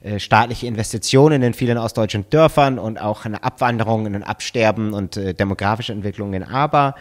[0.06, 5.16] äh, staatliche Investitionen in vielen ostdeutschen Dörfern und auch eine Abwanderung und ein Absterben und
[5.16, 6.42] äh, demografische Entwicklungen.
[6.42, 6.94] Aber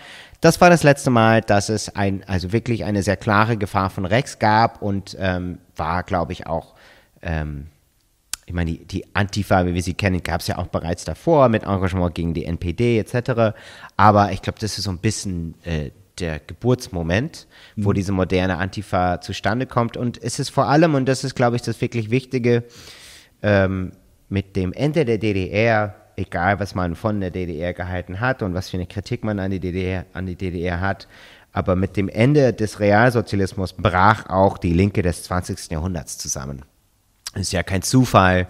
[0.46, 4.06] das war das letzte Mal, dass es ein, also wirklich eine sehr klare Gefahr von
[4.06, 6.76] Rex gab und ähm, war, glaube ich, auch,
[7.24, 7.66] ähm,
[8.46, 11.50] ich meine, die, die Antifa, wie wir sie kennen, gab es ja auch bereits davor
[11.50, 13.58] mit Engagement gegen die NPD etc.
[13.98, 15.90] Aber ich glaube, das ist so ein bisschen äh,
[16.20, 17.94] der Geburtsmoment, wo mhm.
[17.96, 19.98] diese moderne Antifa zustande kommt.
[19.98, 22.66] Und es ist vor allem, und das ist, glaube ich, das wirklich Wichtige,
[23.42, 23.94] ähm,
[24.30, 28.70] mit dem Ende der DDR, egal was man von der DDR gehalten hat und was
[28.70, 31.08] für eine Kritik man an die DDR, an die DDR hat,
[31.54, 35.72] aber mit dem Ende des Realsozialismus brach auch die Linke des 20.
[35.72, 36.64] Jahrhunderts zusammen.
[37.34, 38.48] Es ist ja kein Zufall,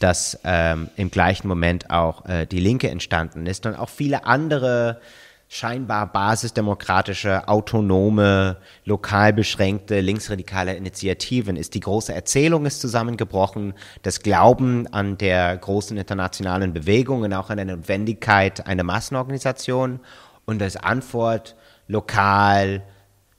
[0.00, 5.00] dass ähm, im gleichen Moment auch äh, die Linke entstanden ist und auch viele andere
[5.48, 11.74] scheinbar basisdemokratische, autonome, lokal beschränkte, linksradikale Initiativen ist.
[11.74, 17.58] Die große Erzählung ist zusammengebrochen, das Glauben an der großen internationalen Bewegung und auch an
[17.58, 20.00] der Notwendigkeit einer Massenorganisation
[20.46, 21.54] und das Antwort
[21.86, 22.82] lokal,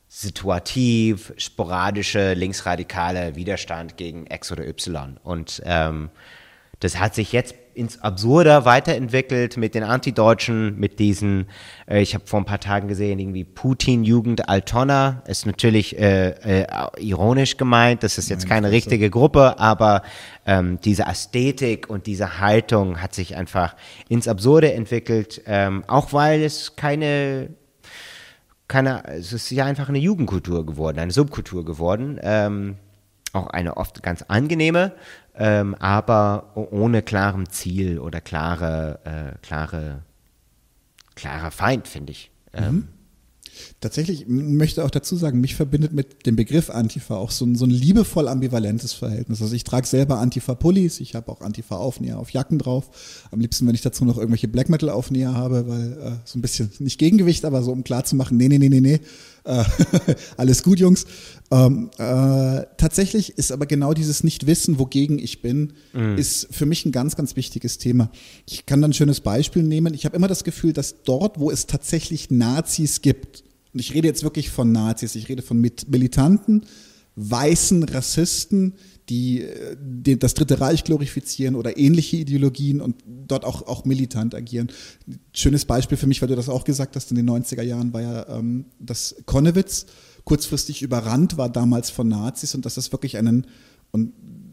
[0.08, 5.20] situativ, sporadische, linksradikale Widerstand gegen X oder Y.
[5.22, 6.10] Und ähm,
[6.80, 11.48] das hat sich jetzt ins Absurde weiterentwickelt mit den Antideutschen, mit diesen,
[11.88, 16.68] äh, ich habe vor ein paar Tagen gesehen, irgendwie Putin-Jugend Altona, ist natürlich äh, äh,
[17.00, 20.02] ironisch gemeint, das ist jetzt keine richtige Gruppe, aber
[20.46, 23.76] ähm, diese Ästhetik und diese Haltung hat sich einfach
[24.10, 27.50] ins Absurde entwickelt, ähm, auch weil es keine
[28.68, 32.76] keine, es ist ja einfach eine Jugendkultur geworden, eine Subkultur geworden, ähm,
[33.34, 34.94] auch eine oft ganz angenehme,
[35.38, 40.04] ähm, aber ohne klarem Ziel oder klare, äh, klare,
[41.16, 42.32] klarer Feind, finde ich.
[42.54, 42.88] Ähm, mhm.
[43.82, 47.66] Tatsächlich möchte auch dazu sagen, mich verbindet mit dem Begriff Antifa auch so ein, so
[47.66, 49.42] ein liebevoll ambivalentes Verhältnis.
[49.42, 53.26] Also ich trage selber Antifa-Pullis, ich habe auch Antifa-Aufnäher auf Jacken drauf.
[53.32, 56.72] Am liebsten, wenn ich dazu noch irgendwelche Black Metal-Aufnäher habe, weil äh, so ein bisschen,
[56.80, 59.00] nicht Gegengewicht, aber so um klar zu machen, nee, nee, nee, nee, nee,
[59.48, 59.64] äh,
[60.38, 61.06] alles gut, Jungs.
[61.50, 66.18] Ähm, äh, tatsächlich ist aber genau dieses Nicht-Wissen, wogegen ich bin, mhm.
[66.18, 68.12] ist für mich ein ganz, ganz wichtiges Thema.
[68.46, 69.94] Ich kann dann ein schönes Beispiel nehmen.
[69.94, 73.44] Ich habe immer das Gefühl, dass dort, wo es tatsächlich Nazis gibt,
[73.74, 76.66] und ich rede jetzt wirklich von Nazis, ich rede von Militanten,
[77.16, 78.74] weißen Rassisten,
[79.10, 79.46] die,
[79.80, 84.70] die das Dritte Reich glorifizieren oder ähnliche Ideologien und dort auch, auch militant agieren.
[85.34, 88.02] Schönes Beispiel für mich, weil du das auch gesagt hast, in den 90er Jahren war
[88.02, 89.86] ja ähm, das Konnewitz
[90.28, 93.48] kurzfristig überrannt war damals von Nazis und dass das wirklich einen,
[93.92, 94.12] und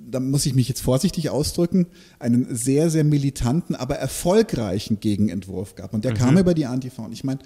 [0.08, 1.86] da muss ich mich jetzt vorsichtig ausdrücken,
[2.20, 5.92] einen sehr, sehr militanten, aber erfolgreichen Gegenentwurf gab.
[5.92, 6.16] Und der mhm.
[6.16, 7.04] kam über die Antifa.
[7.04, 7.40] Und ich meine,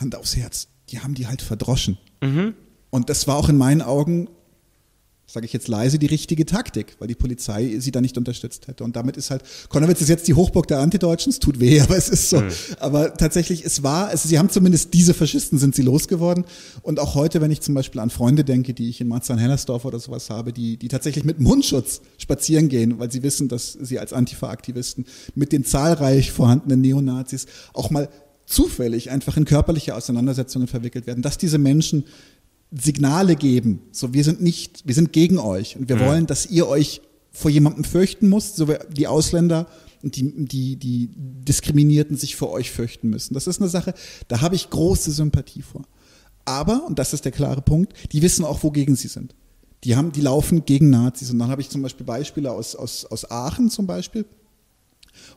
[0.00, 1.98] Hand aufs Herz, die haben die halt verdroschen.
[2.20, 2.54] Mhm.
[2.90, 4.28] Und das war auch in meinen Augen
[5.32, 8.84] sage ich jetzt leise, die richtige Taktik, weil die Polizei sie da nicht unterstützt hätte.
[8.84, 11.96] Und damit ist halt, Konowitz ist jetzt die Hochburg der Antideutschen, es tut weh, aber
[11.96, 12.42] es ist so.
[12.42, 12.50] Mhm.
[12.80, 16.44] Aber tatsächlich, es war, also sie haben zumindest diese Faschisten sind sie losgeworden.
[16.82, 19.98] Und auch heute, wenn ich zum Beispiel an Freunde denke, die ich in Marzahn-Hellersdorf oder
[19.98, 24.12] sowas habe, die, die tatsächlich mit Mundschutz spazieren gehen, weil sie wissen, dass sie als
[24.12, 28.10] Antifa-Aktivisten mit den zahlreich vorhandenen Neonazis auch mal
[28.44, 32.04] zufällig einfach in körperliche Auseinandersetzungen verwickelt werden, dass diese Menschen
[32.72, 33.80] Signale geben.
[33.92, 36.00] So, wir sind nicht, wir sind gegen euch und wir mhm.
[36.00, 39.66] wollen, dass ihr euch vor jemandem fürchten müsst, so wie die Ausländer
[40.02, 43.34] und die, die, die Diskriminierten sich vor euch fürchten müssen.
[43.34, 43.94] Das ist eine Sache,
[44.28, 45.82] da habe ich große Sympathie vor.
[46.44, 49.34] Aber, und das ist der klare Punkt, die wissen auch, wogegen sie sind.
[49.84, 51.30] Die haben, die laufen gegen Nazis.
[51.30, 54.24] Und dann habe ich zum Beispiel Beispiele aus, aus, aus Aachen zum Beispiel,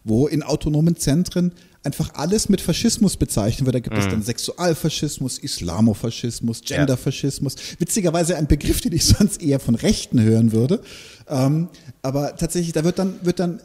[0.03, 1.51] wo in autonomen Zentren
[1.83, 3.75] einfach alles mit Faschismus bezeichnen wird.
[3.75, 4.01] Da gibt mhm.
[4.01, 7.55] es dann Sexualfaschismus, Islamofaschismus, Genderfaschismus.
[7.79, 10.81] Witzigerweise ein Begriff, den ich sonst eher von Rechten hören würde.
[11.27, 11.69] Ähm,
[12.01, 13.61] aber tatsächlich, da wird dann, wird dann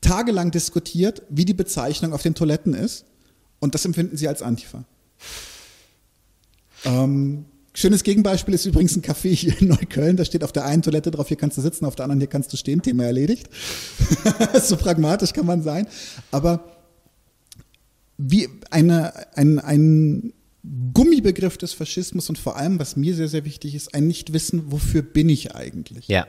[0.00, 3.04] tagelang diskutiert, wie die Bezeichnung auf den Toiletten ist.
[3.60, 4.84] Und das empfinden sie als Antifa.
[6.84, 7.44] Ähm,
[7.74, 10.16] schönes Gegenbeispiel ist übrigens ein Café hier in Neukölln.
[10.16, 12.28] Da steht auf der einen Toilette drauf, hier kannst du sitzen, auf der anderen hier
[12.28, 12.82] kannst du stehen.
[12.82, 13.48] Thema erledigt.
[14.62, 15.86] so pragmatisch kann man sein.
[16.30, 16.64] Aber
[18.18, 20.32] wie eine, ein, ein
[20.92, 25.02] Gummibegriff des Faschismus und vor allem, was mir sehr, sehr wichtig ist, ein Nichtwissen, wofür
[25.02, 26.08] bin ich eigentlich?
[26.08, 26.26] Ja.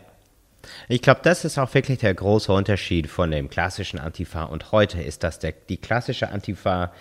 [0.87, 5.01] Ich glaube, das ist auch wirklich der große Unterschied von dem klassischen Antifa und heute
[5.01, 6.93] ist, dass der, die klassische Antifa,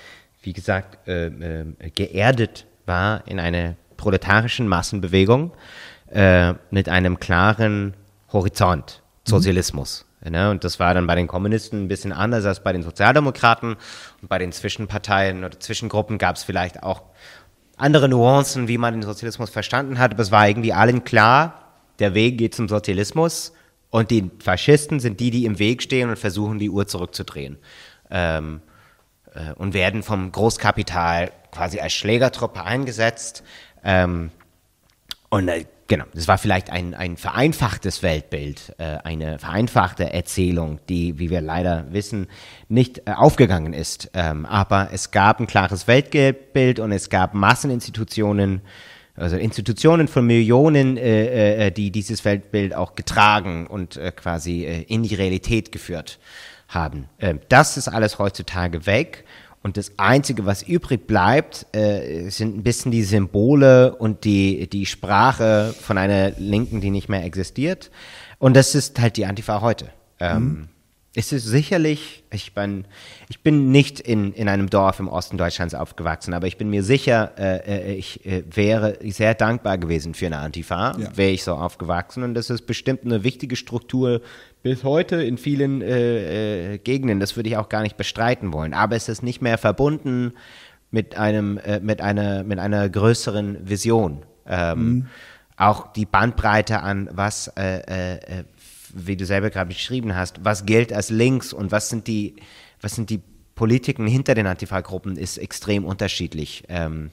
[0.43, 5.53] wie gesagt, äh, äh, geerdet war in einer proletarischen Massenbewegung
[6.11, 7.95] äh, mit einem klaren
[8.33, 9.31] Horizont, mhm.
[9.31, 10.07] Sozialismus.
[10.29, 10.51] Ne?
[10.51, 13.77] Und das war dann bei den Kommunisten ein bisschen anders als bei den Sozialdemokraten.
[14.21, 17.03] Und bei den Zwischenparteien oder Zwischengruppen gab es vielleicht auch
[17.77, 22.15] andere Nuancen, wie man den Sozialismus verstanden hat, aber es war irgendwie allen klar, der
[22.15, 23.53] Weg geht zum Sozialismus
[23.91, 27.59] und die Faschisten sind die, die im Weg stehen und versuchen, die Uhr zurückzudrehen.
[28.11, 28.63] Ähm,
[29.35, 33.43] äh, und werden vom Großkapital quasi als Schlägertruppe eingesetzt.
[33.85, 34.31] Ähm,
[35.31, 41.19] und äh, genau, das war vielleicht ein, ein vereinfachtes Weltbild, äh, eine vereinfachte Erzählung, die,
[41.19, 42.29] wie wir leider wissen,
[42.69, 44.11] nicht äh, aufgegangen ist.
[44.15, 48.61] Ähm, aber es gab ein klares Weltbild und es gab Masseninstitutionen,
[49.17, 54.83] also Institutionen von Millionen, äh, äh, die dieses Weltbild auch getragen und äh, quasi äh,
[54.83, 56.19] in die Realität geführt
[56.69, 57.09] haben.
[57.21, 59.25] Ähm, das ist alles heutzutage weg.
[59.63, 64.87] Und das Einzige, was übrig bleibt, äh, sind ein bisschen die Symbole und die, die
[64.87, 67.91] Sprache von einer Linken, die nicht mehr existiert.
[68.39, 69.91] Und das ist halt die Antifa heute.
[70.19, 70.69] Ähm, mhm.
[71.15, 72.87] Es ist sicherlich, ich bin,
[73.29, 76.83] ich bin nicht in, in einem Dorf im Osten Deutschlands aufgewachsen, aber ich bin mir
[76.83, 81.15] sicher, äh, äh ich äh, wäre sehr dankbar gewesen für eine Antifa, ja.
[81.15, 82.23] wäre ich so aufgewachsen.
[82.23, 84.23] Und das ist bestimmt eine wichtige Struktur
[84.63, 87.21] bis heute in vielen äh, äh, Gegenden.
[87.21, 88.75] Das würde ich auch gar nicht bestreiten wollen.
[88.75, 90.33] Aber es ist nicht mehr verbunden
[90.91, 94.25] mit einem, äh, mit einer, mit einer größeren Vision.
[94.47, 95.07] Ähm, mhm.
[95.57, 98.45] Auch die Bandbreite an was, äh, äh, äh,
[98.95, 102.37] wie du selber gerade beschrieben hast, was gilt als links und was sind die,
[102.81, 103.21] was sind die
[103.55, 106.65] Politiken hinter den Antifa-Gruppen ist extrem unterschiedlich.
[106.69, 107.11] Ähm,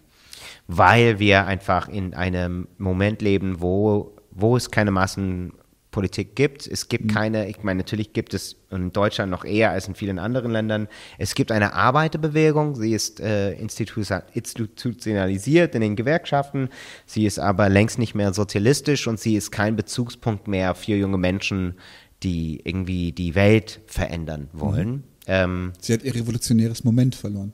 [0.68, 5.54] weil wir einfach in einem Moment leben, wo, wo es keine Massen
[5.92, 6.68] Politik gibt.
[6.68, 7.10] Es gibt mhm.
[7.10, 10.88] keine, ich meine, natürlich gibt es in Deutschland noch eher als in vielen anderen Ländern.
[11.18, 16.70] Es gibt eine Arbeiterbewegung, sie ist äh, institutionalisiert in den Gewerkschaften,
[17.06, 21.18] sie ist aber längst nicht mehr sozialistisch und sie ist kein Bezugspunkt mehr für junge
[21.18, 21.74] Menschen,
[22.22, 24.92] die irgendwie die Welt verändern wollen.
[24.92, 25.04] Mhm.
[25.26, 27.52] Ähm, sie hat ihr revolutionäres Moment verloren.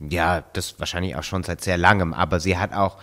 [0.00, 2.98] Ja, das wahrscheinlich auch schon seit sehr langem, aber sie hat auch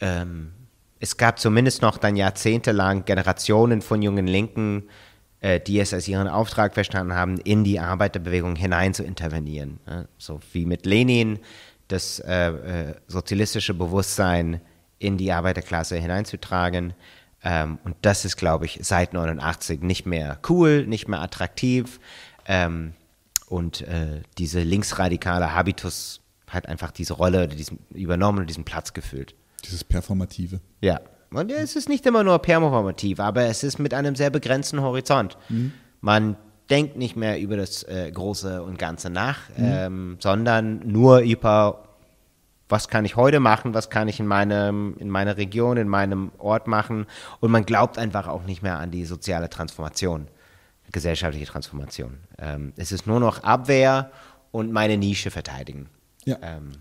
[0.00, 0.52] ähm,
[1.00, 4.84] es gab zumindest noch dann jahrzehntelang Generationen von jungen Linken,
[5.40, 9.78] äh, die es als ihren Auftrag verstanden haben, in die Arbeiterbewegung hinein zu intervenieren.
[9.86, 10.08] Ne?
[10.18, 11.38] So wie mit Lenin
[11.86, 14.60] das äh, äh, sozialistische Bewusstsein
[14.98, 16.94] in die Arbeiterklasse hineinzutragen.
[17.42, 22.00] Ähm, und das ist, glaube ich, seit 89 nicht mehr cool, nicht mehr attraktiv.
[22.46, 22.94] Ähm,
[23.46, 29.34] und äh, diese linksradikale Habitus hat einfach diese Rolle diesen, übernommen und diesen Platz gefüllt.
[29.64, 30.60] Dieses Performative.
[30.80, 31.00] Ja.
[31.30, 35.36] Und es ist nicht immer nur performativ, aber es ist mit einem sehr begrenzten Horizont.
[35.48, 35.72] Mhm.
[36.00, 36.36] Man
[36.70, 39.54] denkt nicht mehr über das äh, Große und Ganze nach, mhm.
[39.58, 41.84] ähm, sondern nur über,
[42.68, 46.30] was kann ich heute machen, was kann ich in, meinem, in meiner Region, in meinem
[46.38, 47.06] Ort machen.
[47.40, 50.28] Und man glaubt einfach auch nicht mehr an die soziale Transformation,
[50.92, 52.18] gesellschaftliche Transformation.
[52.38, 54.10] Ähm, es ist nur noch Abwehr
[54.50, 55.88] und meine Nische verteidigen.
[56.24, 56.36] Ja.
[56.42, 56.72] Ähm,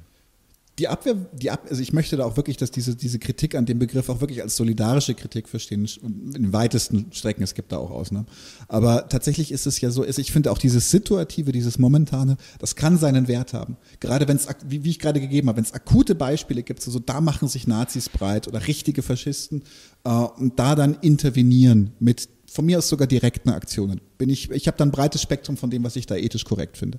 [0.79, 3.65] die Abwehr, die Ab also ich möchte da auch wirklich, dass diese, diese Kritik an
[3.65, 5.87] dem Begriff auch wirklich als solidarische Kritik verstehen,
[6.35, 8.27] in weitesten Strecken, es gibt da auch Ausnahmen.
[8.67, 12.97] Aber tatsächlich ist es ja so, ich finde auch dieses Situative, dieses Momentane, das kann
[12.97, 13.77] seinen Wert haben.
[13.99, 17.21] Gerade wenn es, wie, ich gerade gegeben habe, wenn es akute Beispiele gibt, so da
[17.21, 19.63] machen sich Nazis breit oder richtige Faschisten,
[20.03, 24.01] äh, und da dann intervenieren mit von mir aus sogar direkten Aktionen.
[24.17, 26.75] Bin ich ich habe dann ein breites Spektrum von dem, was ich da ethisch korrekt
[26.75, 26.97] finde.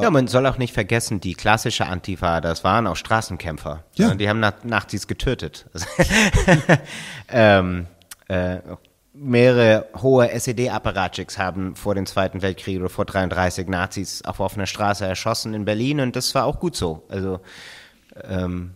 [0.00, 3.84] Ja, man soll auch nicht vergessen, die klassische Antifa, das waren auch Straßenkämpfer.
[3.94, 4.16] Ja.
[4.16, 5.66] Die haben Nazis getötet.
[7.28, 7.86] ähm,
[8.26, 8.58] äh,
[9.12, 15.06] mehrere hohe SED-Apparatchiks haben vor dem Zweiten Weltkrieg oder vor 33 Nazis auf offener Straße
[15.06, 17.04] erschossen in Berlin und das war auch gut so.
[17.08, 17.38] Also
[18.24, 18.72] ähm,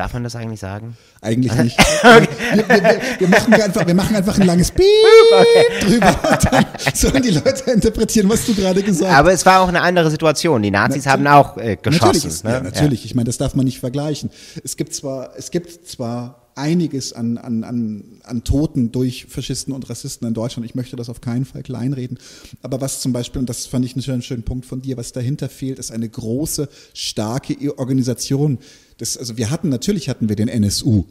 [0.00, 0.96] Darf man das eigentlich sagen?
[1.20, 1.78] Eigentlich nicht.
[1.78, 2.26] okay.
[2.54, 4.82] wir, wir, wir, machen einfach, wir machen einfach ein langes Piep
[5.38, 5.86] okay.
[5.86, 6.38] drüber.
[6.50, 9.18] dann sollen die Leute interpretieren, was du gerade gesagt hast.
[9.18, 10.62] Aber es war auch eine andere Situation.
[10.62, 12.06] Die Nazis Na, haben auch äh, geschossen.
[12.06, 12.50] Natürlich, ist, ne?
[12.50, 13.00] ja, natürlich.
[13.00, 13.06] Ja.
[13.08, 14.30] ich meine, das darf man nicht vergleichen.
[14.64, 19.88] Es gibt zwar, es gibt zwar einiges an, an, an, an Toten durch Faschisten und
[19.88, 20.66] Rassisten in Deutschland.
[20.66, 22.18] Ich möchte das auf keinen Fall kleinreden.
[22.62, 25.12] Aber was zum Beispiel, und das fand ich einen schönen, schönen Punkt von dir, was
[25.12, 28.58] dahinter fehlt, ist eine große, starke Organisation,
[28.98, 31.04] das, also wir hatten, natürlich hatten wir den NSU.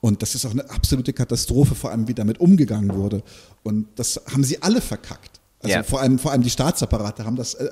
[0.00, 3.22] Und das ist auch eine absolute Katastrophe, vor allem wie damit umgegangen wurde.
[3.62, 5.40] Und das haben sie alle verkackt.
[5.60, 5.82] Also ja.
[5.82, 7.70] vor allem, vor allem die Staatsapparate haben das, äh,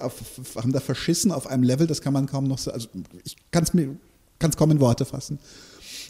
[0.57, 2.89] haben da verschissen auf einem Level, das kann man kaum noch so, also
[3.25, 3.97] ich kann es mir,
[4.39, 5.39] kann es kaum in Worte fassen.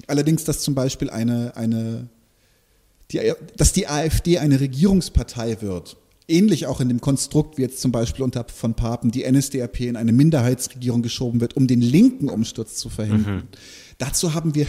[0.06, 2.08] Allerdings, dass zum Beispiel eine, eine,
[3.10, 5.96] die, dass die AfD eine Regierungspartei wird,
[6.28, 9.96] ähnlich auch in dem Konstrukt, wie jetzt zum Beispiel unter von Papen die NSDAP in
[9.96, 13.36] eine Minderheitsregierung geschoben wird, um den linken Umsturz zu verhindern.
[13.36, 13.42] Mhm.
[13.98, 14.66] Dazu haben wir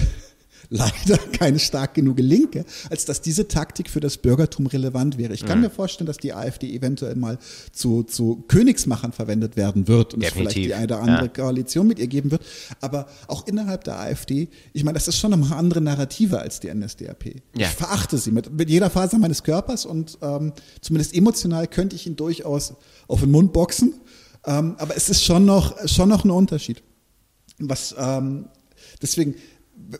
[0.70, 5.34] leider keine stark genug Linke, als dass diese Taktik für das Bürgertum relevant wäre.
[5.34, 5.66] Ich kann mhm.
[5.66, 7.38] mir vorstellen, dass die AfD eventuell mal
[7.72, 10.48] zu, zu Königsmachern verwendet werden wird und Definitiv.
[10.48, 11.28] es vielleicht die eine oder andere ja.
[11.28, 12.42] Koalition mit ihr geben wird.
[12.82, 16.74] Aber auch innerhalb der AfD, ich meine, das ist schon eine andere Narrative als die
[16.74, 17.26] NSDAP.
[17.56, 17.68] Ja.
[17.68, 22.08] Ich verachte sie mit, mit jeder Faser meines Körpers und ähm, zumindest emotional könnte ich
[22.08, 22.74] ihn durchaus
[23.08, 23.94] auf den Mund boxen.
[24.46, 26.84] Ähm, aber es ist schon noch, schon noch ein Unterschied.
[27.58, 28.50] Was ähm,
[29.02, 29.36] deswegen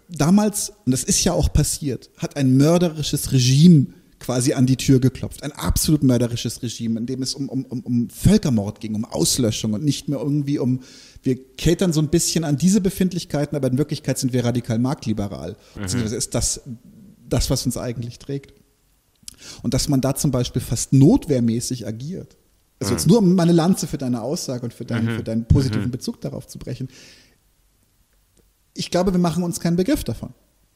[0.10, 3.88] damals, und das ist ja auch passiert, hat ein mörderisches Regime
[4.20, 5.44] quasi an die Tür geklopft.
[5.44, 9.84] Ein absolut mörderisches Regime, in dem es um, um, um Völkermord ging, um Auslöschung und
[9.84, 10.80] nicht mehr irgendwie um,
[11.22, 15.58] wir catern so ein bisschen an diese Befindlichkeiten, aber in Wirklichkeit sind wir radikal marktliberal.
[15.76, 15.82] Mhm.
[15.82, 16.62] Beziehungsweise ist das
[17.28, 18.54] das, was uns eigentlich trägt.
[19.64, 22.38] Und dass man da zum Beispiel fast notwehrmäßig agiert.
[22.80, 22.98] Also mhm.
[22.98, 25.18] jetzt nur um meine Lanze für deine Aussage und für deinen, mhm.
[25.18, 25.92] für deinen positiven mhm.
[25.92, 26.88] Bezug darauf zu brechen
[28.76, 30.34] ich glaube, wir machen uns keinen Begriff davon.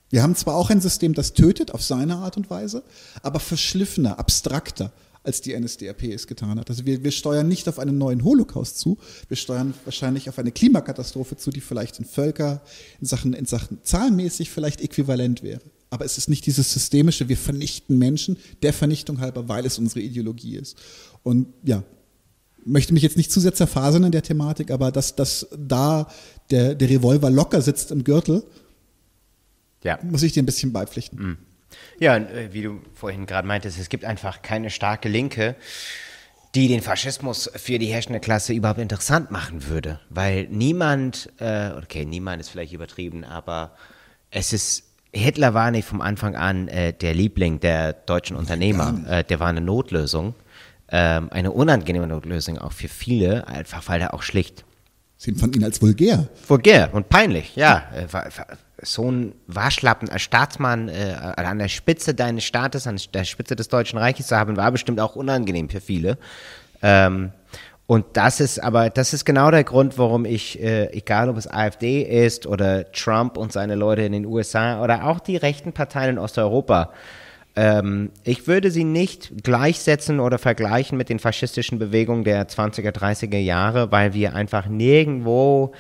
[0.10, 2.84] Wir haben zwar auch ein System, das tötet auf seine Art und Weise,
[3.22, 4.92] aber verschliffener, abstrakter,
[5.22, 6.70] als die NSDAP es getan hat.
[6.70, 8.98] Also wir, wir steuern nicht auf einen neuen Holocaust zu,
[9.28, 12.62] wir steuern wahrscheinlich auf eine Klimakatastrophe zu, die vielleicht in Völker,
[13.00, 15.62] in Sachen, in Sachen zahlenmäßig vielleicht äquivalent wäre.
[15.92, 20.02] Aber es ist nicht dieses systemische, wir vernichten Menschen der Vernichtung halber, weil es unsere
[20.02, 20.78] Ideologie ist.
[21.24, 21.84] Und ja,
[22.70, 26.08] möchte mich jetzt nicht zu sehr zerfasern in der Thematik, aber dass, dass da
[26.52, 28.44] der, der Revolver locker sitzt im Gürtel,
[29.84, 30.00] ja.
[30.04, 31.20] muss ich dir ein bisschen beipflichten.
[31.20, 31.38] Mhm.
[32.00, 35.56] Ja, äh, wie du vorhin gerade meintest, es gibt einfach keine starke Linke,
[36.56, 40.00] die den Faschismus für die herrschende Klasse überhaupt interessant machen würde.
[40.10, 43.76] Weil niemand, äh, okay, niemand ist vielleicht übertrieben, aber
[44.32, 49.00] es ist, Hitler war nicht vom Anfang an äh, der Liebling der deutschen Unternehmer.
[49.08, 50.34] Äh, der war eine Notlösung,
[50.92, 54.66] ähm, eine unangenehme Notlösung auch für viele, einfach weil er auch schlicht
[55.22, 56.30] Sie fanden ihn als vulgär.
[56.48, 57.84] Vulgär und peinlich, ja.
[57.94, 58.08] Äh,
[58.82, 63.68] so ein Waschlappen als Staatsmann äh, an der Spitze deines Staates, an der Spitze des
[63.68, 66.18] Deutschen Reiches zu haben, war bestimmt auch unangenehm für viele.
[66.82, 67.34] Ähm,
[67.86, 71.48] und das ist aber, das ist genau der Grund, warum ich, äh, egal ob es
[71.52, 76.12] AfD ist oder Trump und seine Leute in den USA oder auch die rechten Parteien
[76.12, 76.94] in Osteuropa,
[77.60, 83.38] ähm, ich würde sie nicht gleichsetzen oder vergleichen mit den faschistischen Bewegungen der 20er, 30er
[83.38, 85.74] Jahre, weil wir einfach nirgendwo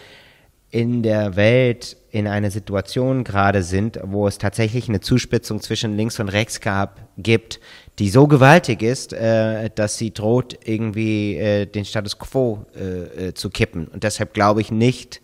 [0.72, 6.20] in der Welt in einer Situation gerade sind, wo es tatsächlich eine Zuspitzung zwischen links
[6.20, 7.62] und rechts gab, gibt,
[7.98, 13.34] die so gewaltig ist, äh, dass sie droht, irgendwie äh, den Status quo äh, äh
[13.34, 13.88] zu kippen.
[13.88, 15.22] Und deshalb glaube ich nicht,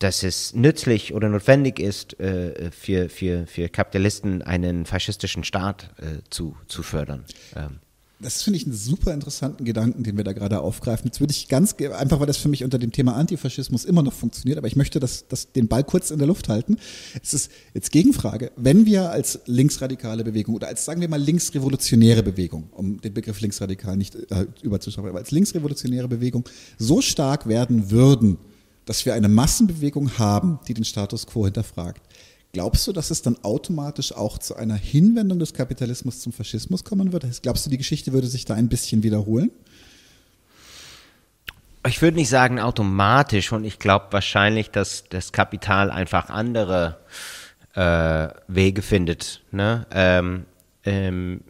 [0.00, 6.22] dass es nützlich oder notwendig ist, äh, für, für, für Kapitalisten einen faschistischen Staat äh,
[6.30, 7.24] zu, zu fördern.
[7.54, 7.78] Ähm.
[8.22, 11.06] Das finde ich einen super interessanten Gedanken, den wir da gerade aufgreifen.
[11.06, 14.12] Jetzt würde ich ganz, einfach weil das für mich unter dem Thema Antifaschismus immer noch
[14.12, 16.76] funktioniert, aber ich möchte das, das, den Ball kurz in der Luft halten.
[17.22, 22.22] Es ist jetzt Gegenfrage, wenn wir als linksradikale Bewegung oder als, sagen wir mal, linksrevolutionäre
[22.22, 26.46] Bewegung, um den Begriff linksradikal nicht äh, überzuschauen, aber als linksrevolutionäre Bewegung
[26.78, 28.36] so stark werden würden,
[28.90, 32.02] dass wir eine Massenbewegung haben, die den Status quo hinterfragt.
[32.52, 37.12] Glaubst du, dass es dann automatisch auch zu einer Hinwendung des Kapitalismus zum Faschismus kommen
[37.12, 37.24] wird?
[37.40, 39.52] Glaubst du, die Geschichte würde sich da ein bisschen wiederholen?
[41.86, 46.98] Ich würde nicht sagen automatisch und ich glaube wahrscheinlich, dass das Kapital einfach andere
[47.76, 49.40] äh, Wege findet.
[49.52, 49.86] Ne?
[49.92, 50.46] Ähm,
[50.82, 51.42] ähm,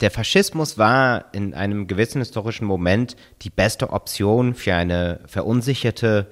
[0.00, 6.28] der Faschismus war in einem gewissen historischen Moment die beste Option für eine verunsicherte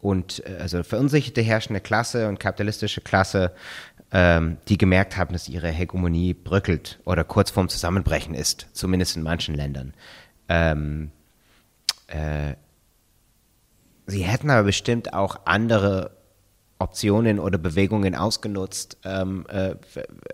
[0.00, 3.52] und äh, also verunsicherte herrschende Klasse und kapitalistische Klasse,
[4.12, 9.22] ähm, die gemerkt haben, dass ihre Hegemonie bröckelt oder kurz vorm Zusammenbrechen ist, zumindest in
[9.22, 9.94] manchen Ländern.
[10.48, 11.10] Ähm,
[12.06, 12.54] äh,
[14.06, 16.17] sie hätten aber bestimmt auch andere
[16.78, 19.74] Optionen oder Bewegungen ausgenutzt, ähm, äh,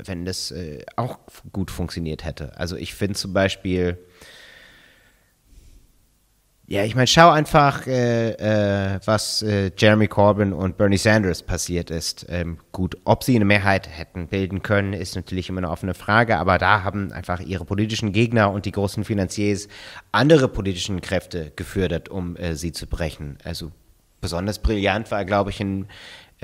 [0.05, 1.19] wenn das äh, auch
[1.53, 2.57] gut funktioniert hätte.
[2.59, 3.99] Also ich finde zum Beispiel,
[6.67, 11.91] ja, ich meine, schau einfach, äh, äh was äh, Jeremy Corbyn und Bernie Sanders passiert
[11.91, 12.27] ist.
[12.29, 16.39] Ähm, gut, ob sie eine Mehrheit hätten bilden können, ist natürlich immer eine offene Frage,
[16.39, 19.69] aber da haben einfach ihre politischen Gegner und die großen Finanziers
[20.11, 23.37] andere politischen Kräfte gefördert, um äh, sie zu brechen.
[23.45, 23.71] Also
[24.23, 25.87] besonders brillant war, glaube ich, in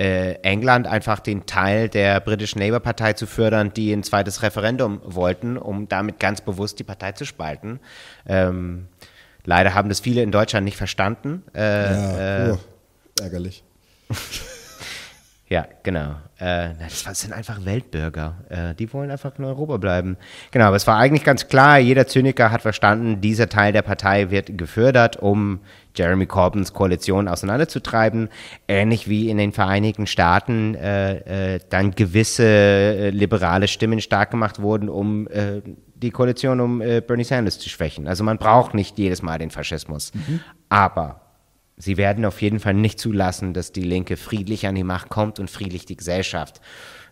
[0.01, 5.57] äh, England einfach den Teil der britischen Labour-Partei zu fördern, die ein zweites Referendum wollten,
[5.57, 7.79] um damit ganz bewusst die Partei zu spalten.
[8.25, 8.87] Ähm,
[9.45, 11.43] leider haben das viele in Deutschland nicht verstanden.
[11.53, 12.59] Äh, ja, oh,
[13.21, 13.63] ärgerlich.
[15.51, 16.15] Ja, genau.
[16.39, 16.69] Äh,
[17.05, 18.35] das sind einfach Weltbürger.
[18.47, 20.15] Äh, die wollen einfach in Europa bleiben.
[20.51, 24.31] Genau, aber es war eigentlich ganz klar, jeder Zyniker hat verstanden, dieser Teil der Partei
[24.31, 25.59] wird gefördert, um
[25.93, 28.29] Jeremy Corbyns Koalition auseinanderzutreiben.
[28.69, 34.61] Ähnlich wie in den Vereinigten Staaten äh, äh, dann gewisse äh, liberale Stimmen stark gemacht
[34.61, 35.61] wurden, um äh,
[35.95, 38.07] die Koalition um Bernie Sanders zu schwächen.
[38.07, 40.13] Also man braucht nicht jedes Mal den Faschismus.
[40.15, 40.39] Mhm.
[40.69, 41.20] Aber
[41.81, 45.39] Sie werden auf jeden Fall nicht zulassen, dass die Linke friedlich an die Macht kommt
[45.39, 46.61] und friedlich die Gesellschaft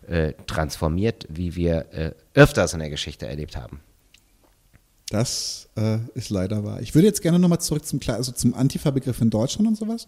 [0.06, 3.80] äh, transformiert, wie wir äh, öfters in der Geschichte erlebt haben.
[5.10, 6.80] Das äh, ist leider wahr.
[6.80, 10.06] Ich würde jetzt gerne nochmal zurück zum, also zum Antifa-Begriff in Deutschland und sowas.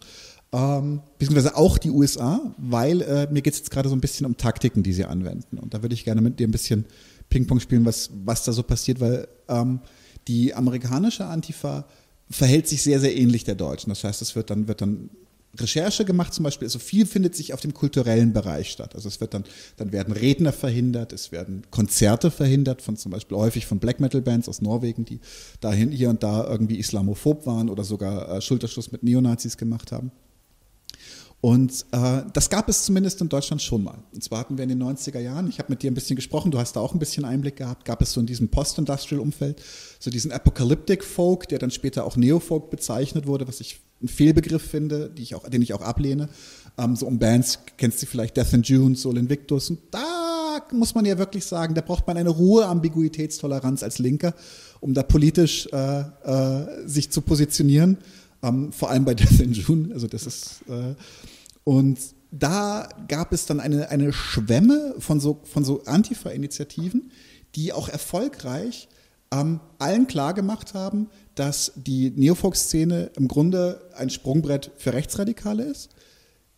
[0.52, 4.26] Ähm, beziehungsweise auch die USA, weil äh, mir geht es jetzt gerade so ein bisschen
[4.26, 5.58] um Taktiken, die sie anwenden.
[5.58, 6.86] Und da würde ich gerne mit dir ein bisschen
[7.30, 9.80] Ping-Pong spielen, was, was da so passiert, weil ähm,
[10.28, 11.84] die amerikanische Antifa
[12.32, 13.90] verhält sich sehr, sehr ähnlich der deutschen.
[13.90, 15.10] Das heißt, es wird dann, wird dann
[15.58, 18.94] Recherche gemacht zum Beispiel, also viel findet sich auf dem kulturellen Bereich statt.
[18.94, 19.44] Also es wird dann,
[19.76, 24.22] dann werden Redner verhindert, es werden Konzerte verhindert von zum Beispiel häufig von Black Metal
[24.22, 25.20] Bands aus Norwegen, die
[25.60, 30.10] dahin hier und da irgendwie islamophob waren oder sogar äh, Schulterschluss mit Neonazis gemacht haben.
[31.42, 33.98] Und äh, das gab es zumindest in Deutschland schon mal.
[34.14, 36.52] Und zwar hatten wir in den 90er Jahren, ich habe mit dir ein bisschen gesprochen,
[36.52, 39.60] du hast da auch ein bisschen Einblick gehabt, gab es so in diesem Post-Industrial-Umfeld
[39.98, 44.62] so diesen Apocalyptic Folk, der dann später auch Neo-Folk bezeichnet wurde, was ich einen Fehlbegriff
[44.62, 46.28] finde, die ich auch, den ich auch ablehne.
[46.78, 49.68] Ähm, so um Bands kennst du vielleicht Death and June, Soul Invictus.
[49.70, 54.34] Und da muss man ja wirklich sagen, da braucht man eine hohe Ambiguitätstoleranz als Linker,
[54.78, 57.98] um da politisch äh, äh, sich zu positionieren.
[58.44, 59.92] Ähm, vor allem bei Death in June.
[59.92, 60.94] Also das ist äh,
[61.64, 61.98] und
[62.30, 67.10] da gab es dann eine, eine Schwemme von so, von so Antifa-Initiativen,
[67.54, 68.88] die auch erfolgreich
[69.32, 75.90] ähm, allen klargemacht haben, dass die Neofolk-Szene im Grunde ein Sprungbrett für Rechtsradikale ist.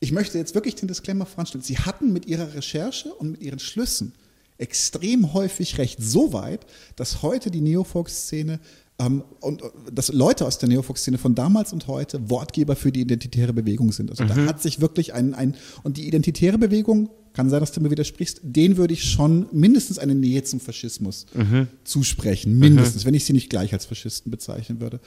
[0.00, 1.64] Ich möchte jetzt wirklich den Disclaimer voranstellen.
[1.64, 4.12] Sie hatten mit ihrer Recherche und mit ihren Schlüssen
[4.58, 8.60] extrem häufig recht, so weit, dass heute die Neofolk-Szene
[8.96, 13.52] und äh, dass Leute aus der Neofox-Szene von damals und heute Wortgeber für die identitäre
[13.52, 14.10] Bewegung sind.
[14.10, 14.28] Also mhm.
[14.28, 17.90] da hat sich wirklich ein, ein, und die identitäre Bewegung, kann sein, dass du mir
[17.90, 21.66] widersprichst, den würde ich schon mindestens eine Nähe zum Faschismus mhm.
[21.82, 22.58] zusprechen.
[22.58, 23.08] Mindestens, mhm.
[23.08, 25.00] wenn ich sie nicht gleich als Faschisten bezeichnen würde.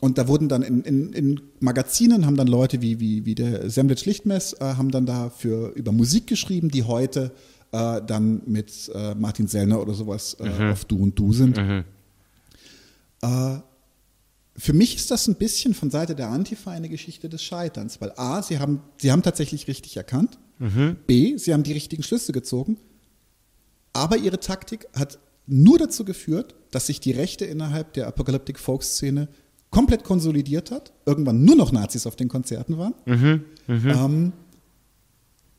[0.00, 3.70] Und da wurden dann in, in, in Magazinen haben dann Leute wie, wie, wie der
[3.70, 7.30] Semlitsch Lichtmess äh, haben dann dafür über Musik geschrieben, die heute
[7.70, 10.72] äh, dann mit äh, Martin Sellner oder sowas äh, mhm.
[10.72, 11.56] auf Du und Du sind.
[13.22, 13.58] Äh,
[14.56, 18.12] für mich ist das ein bisschen von Seite der Antifa eine Geschichte des Scheiterns, weil
[18.16, 20.96] A, sie haben, sie haben tatsächlich richtig erkannt, mhm.
[21.06, 22.76] B, sie haben die richtigen Schlüsse gezogen,
[23.92, 28.82] aber ihre Taktik hat nur dazu geführt, dass sich die Rechte innerhalb der Apocalyptic Folk
[28.82, 29.28] Szene
[29.70, 32.94] komplett konsolidiert hat, irgendwann nur noch Nazis auf den Konzerten waren.
[33.06, 33.44] Mhm.
[33.66, 33.88] Mhm.
[33.88, 34.32] Ähm,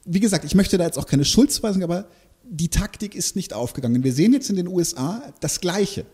[0.06, 2.08] wie gesagt, ich möchte da jetzt auch keine Schuldzuweisung, aber
[2.44, 4.04] die Taktik ist nicht aufgegangen.
[4.04, 6.06] Wir sehen jetzt in den USA das Gleiche.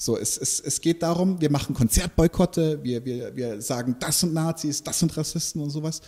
[0.00, 4.32] So, es, es, es geht darum, wir machen Konzertboykotte, wir, wir, wir sagen, das sind
[4.32, 6.00] Nazis, das sind Rassisten und sowas.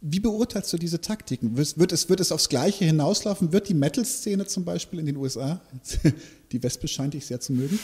[0.00, 1.56] Wie beurteilst du diese Taktiken?
[1.56, 3.52] Wird es, wird es aufs Gleiche hinauslaufen?
[3.52, 5.60] Wird die Metal-Szene zum Beispiel in den USA,
[6.50, 7.78] die Wespe scheint ich sehr zu mögen,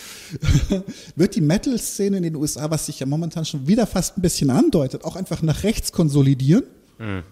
[1.14, 4.50] wird die Metal-Szene in den USA, was sich ja momentan schon wieder fast ein bisschen
[4.50, 6.64] andeutet, auch einfach nach rechts konsolidieren?
[6.98, 7.22] Hm.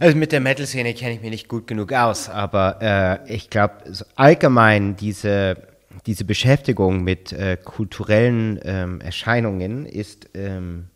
[0.00, 3.74] Also mit der Metal-Szene kenne ich mich nicht gut genug aus, aber äh, ich glaube
[4.14, 5.68] allgemein diese
[6.06, 10.88] diese Beschäftigung mit äh, kulturellen ähm, Erscheinungen ist ähm,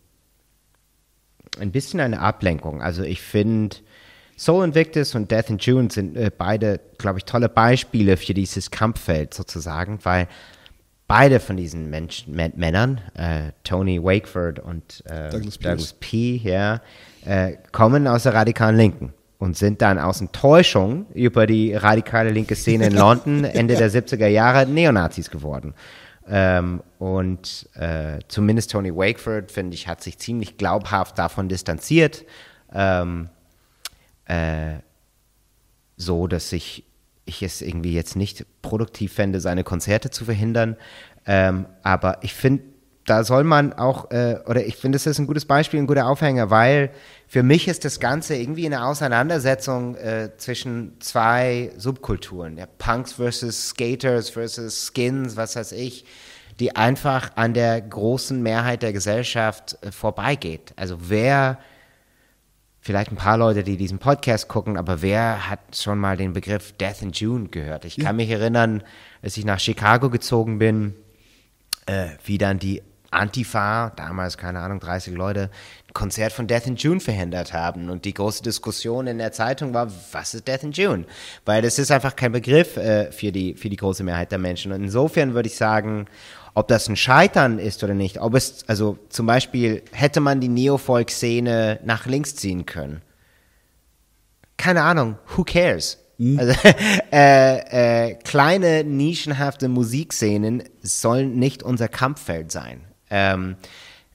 [1.59, 2.81] ein bisschen eine Ablenkung.
[2.81, 3.77] Also ich finde,
[4.37, 8.71] Soul Invictus und Death in June sind äh, beide, glaube ich, tolle Beispiele für dieses
[8.71, 10.27] Kampffeld sozusagen, weil
[11.07, 16.81] beide von diesen Menschen, Männern, äh, Tony Wakeford und äh, Douglas, Douglas P., ja,
[17.25, 22.55] äh, kommen aus der radikalen Linken und sind dann aus Enttäuschung über die radikale linke
[22.55, 25.73] Szene in London Ende der 70er Jahre Neonazis geworden.
[26.29, 32.23] Ähm, und äh, zumindest Tony Wakeford, finde ich, hat sich ziemlich glaubhaft davon distanziert,
[32.73, 33.27] ähm,
[34.23, 34.75] äh,
[35.97, 36.85] so dass ich,
[37.25, 40.77] ich es irgendwie jetzt nicht produktiv fände, seine Konzerte zu verhindern.
[41.25, 42.63] Ähm, aber ich finde,
[43.05, 46.07] da soll man auch, äh, oder ich finde, es ist ein gutes Beispiel, ein guter
[46.07, 46.91] Aufhänger, weil
[47.33, 53.69] für mich ist das Ganze irgendwie eine Auseinandersetzung äh, zwischen zwei Subkulturen, ja, Punks versus
[53.69, 56.05] Skaters versus Skins, was weiß ich,
[56.59, 60.73] die einfach an der großen Mehrheit der Gesellschaft äh, vorbeigeht.
[60.75, 61.57] Also wer,
[62.81, 66.73] vielleicht ein paar Leute, die diesen Podcast gucken, aber wer hat schon mal den Begriff
[66.73, 67.83] Death in June gehört?
[67.85, 68.83] Ich kann mich erinnern,
[69.23, 70.93] als ich nach Chicago gezogen bin,
[71.87, 75.49] äh, wie dann die Antifa, damals, keine Ahnung, 30 Leute,
[75.93, 77.89] Konzert von Death in June verhindert haben.
[77.89, 81.05] Und die große Diskussion in der Zeitung war, was ist Death in June?
[81.45, 84.71] Weil das ist einfach kein Begriff äh, für, die, für die große Mehrheit der Menschen.
[84.71, 86.07] Und insofern würde ich sagen,
[86.55, 90.49] ob das ein Scheitern ist oder nicht, ob es, also zum Beispiel, hätte man die
[90.49, 93.01] Neofolk-Szene nach links ziehen können.
[94.57, 95.97] Keine Ahnung, who cares?
[96.17, 96.39] Mhm.
[96.39, 96.53] Also,
[97.11, 102.81] äh, äh, kleine, nischenhafte Musikszenen sollen nicht unser Kampffeld sein.
[103.09, 103.55] Ähm,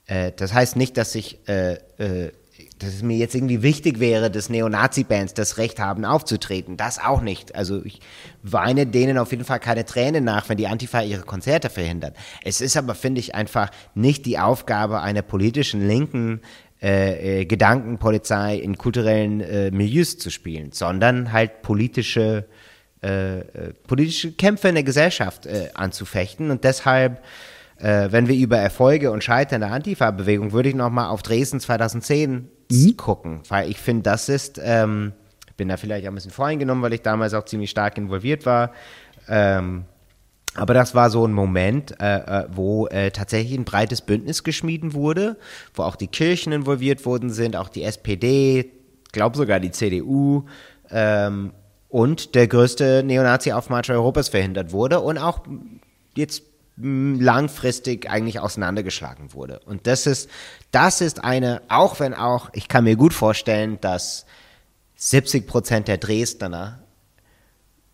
[0.09, 2.33] äh, das heißt nicht, dass ich äh, äh,
[2.79, 6.77] dass es mir jetzt irgendwie wichtig wäre, dass Neonazi-Bands das Recht haben, aufzutreten.
[6.77, 7.55] Das auch nicht.
[7.55, 8.01] Also ich
[8.43, 12.17] weine denen auf jeden Fall keine Tränen nach, wenn die Antifa ihre Konzerte verhindert.
[12.45, 16.41] Es ist aber, finde ich, einfach nicht die Aufgabe einer politischen Linken,
[16.81, 22.47] äh, äh, Gedankenpolizei in kulturellen äh, Milieus zu spielen, sondern halt politische,
[23.03, 23.45] äh, äh
[23.87, 26.53] politische Kämpfe in der Gesellschaft äh, anzufechten.
[26.53, 27.25] Und deshalb
[27.81, 32.97] wenn wir über Erfolge und Scheitern der Antifa-Bewegung, würde ich nochmal auf Dresden 2010 mhm.
[32.97, 35.13] gucken, weil ich finde, das ist, ähm,
[35.47, 38.47] ich bin da vielleicht auch ein bisschen voreingenommen, weil ich damals auch ziemlich stark involviert
[38.47, 38.73] war.
[39.29, 39.85] Ähm,
[40.55, 44.93] aber das war so ein Moment, äh, äh wo äh, tatsächlich ein breites Bündnis geschmieden
[44.93, 45.37] wurde,
[45.75, 48.73] wo auch die Kirchen involviert worden sind, auch die SPD,
[49.13, 50.45] glaube sogar die CDU
[50.91, 51.53] ähm,
[51.89, 55.41] und der größte Neonazi-Aufmarsch Europas verhindert wurde und auch
[56.15, 56.43] jetzt
[56.81, 59.61] langfristig eigentlich auseinandergeschlagen wurde.
[59.67, 60.31] Und das ist,
[60.71, 64.27] das ist eine, auch wenn auch, ich kann mir gut vorstellen, dass
[64.97, 66.81] 70 Prozent der Dresdner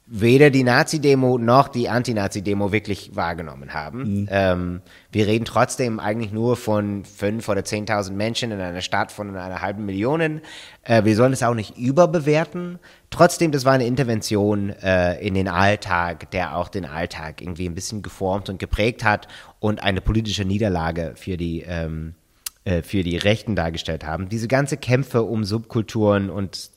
[0.07, 4.21] weder die Nazi-Demo noch die Anti-Nazi-Demo wirklich wahrgenommen haben.
[4.21, 4.29] Mhm.
[4.31, 9.35] Ähm, wir reden trotzdem eigentlich nur von fünf oder zehntausend Menschen in einer Stadt von
[9.35, 10.43] einer halben Million.
[10.83, 12.79] Äh, wir sollen es auch nicht überbewerten.
[13.09, 17.75] Trotzdem, das war eine Intervention äh, in den Alltag, der auch den Alltag irgendwie ein
[17.75, 19.27] bisschen geformt und geprägt hat
[19.59, 22.15] und eine politische Niederlage für die ähm,
[22.65, 24.31] äh, für die Rechten dargestellt haben.
[24.31, 26.71] Diese ganze Kämpfe um Subkulturen und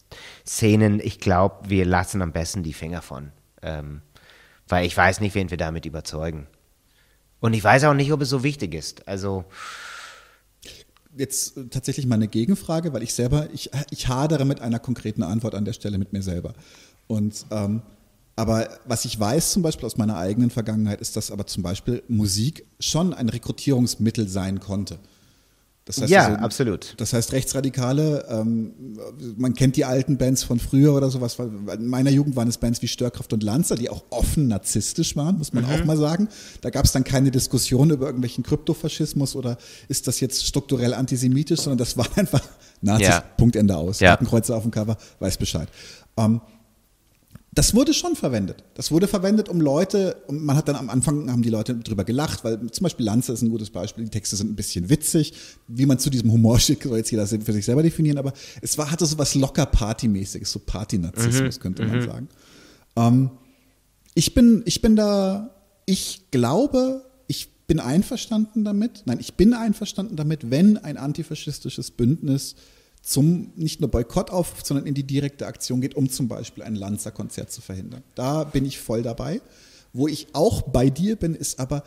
[0.47, 3.31] Szenen, ich glaube, wir lassen am besten die Finger von.
[3.61, 4.01] Ähm,
[4.67, 6.47] weil ich weiß nicht, wen wir damit überzeugen.
[7.39, 9.07] Und ich weiß auch nicht, ob es so wichtig ist.
[9.07, 9.45] Also.
[11.15, 15.55] Jetzt tatsächlich mal eine Gegenfrage, weil ich selber, ich, ich hadere mit einer konkreten Antwort
[15.55, 16.53] an der Stelle mit mir selber.
[17.07, 17.81] Und ähm,
[18.37, 22.03] aber was ich weiß zum Beispiel aus meiner eigenen Vergangenheit, ist, dass aber zum Beispiel
[22.07, 24.99] Musik schon ein Rekrutierungsmittel sein konnte.
[25.87, 26.95] Das heißt ja, also, absolut.
[26.97, 28.73] Das heißt, Rechtsradikale, ähm,
[29.37, 31.37] man kennt die alten Bands von früher oder sowas.
[31.39, 35.37] In meiner Jugend waren es Bands wie Störkraft und Lanzer, die auch offen narzisstisch waren,
[35.37, 35.71] muss man mhm.
[35.71, 36.27] auch mal sagen.
[36.59, 39.57] Da gab es dann keine Diskussion über irgendwelchen Kryptofaschismus oder
[39.87, 42.43] ist das jetzt strukturell antisemitisch, sondern das war einfach
[42.81, 43.23] Nazis, ja.
[43.37, 44.01] Punkt, Ende aus.
[44.01, 44.11] Ja.
[44.11, 45.69] Hakenkreuze auf dem Cover, weiß Bescheid.
[46.17, 46.41] Ähm,
[47.57, 48.63] das wurde schon verwendet.
[48.75, 52.03] Das wurde verwendet, um Leute, und man hat dann am Anfang, haben die Leute drüber
[52.03, 55.33] gelacht, weil zum Beispiel Lanze ist ein gutes Beispiel, die Texte sind ein bisschen witzig,
[55.67, 58.31] wie man zu diesem Humor schickt, soll jetzt jeder für sich selber definieren, aber
[58.61, 61.61] es war, hatte so was locker Partymäßiges, so Party-Narzissmus, mhm.
[61.61, 62.05] könnte man mhm.
[62.05, 62.29] sagen.
[62.95, 63.29] Ähm,
[64.13, 65.49] ich bin, ich bin da,
[65.87, 72.53] ich glaube, ich bin einverstanden damit, nein, ich bin einverstanden damit, wenn ein antifaschistisches Bündnis
[73.07, 76.75] zum nicht nur Boykott auf, sondern in die direkte Aktion geht, um zum Beispiel ein
[76.75, 78.03] Lanzer-Konzert zu verhindern.
[78.15, 79.39] Da bin ich voll dabei.
[79.93, 81.83] Wo ich auch bei dir bin, ist aber,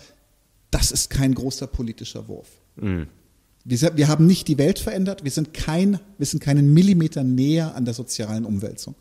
[0.71, 2.49] das ist kein großer politischer Wurf.
[2.77, 3.07] Mhm.
[3.65, 7.75] Wir, wir, haben nicht die Welt verändert, wir sind, kein, wir sind keinen Millimeter näher
[7.75, 8.95] an der sozialen Umwälzung.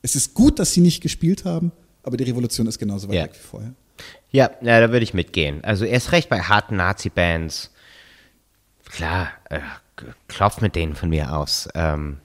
[0.00, 3.24] Es ist gut, dass sie nicht gespielt haben, aber die Revolution ist genauso weit ja.
[3.24, 3.74] weg wie vorher.
[4.30, 5.62] Ja, ja, da würde ich mitgehen.
[5.62, 7.70] Also erst recht bei harten Nazi-Bands.
[8.86, 9.28] Klar,
[10.28, 11.68] klopft mit denen von mir aus.
[11.74, 12.18] Ähm,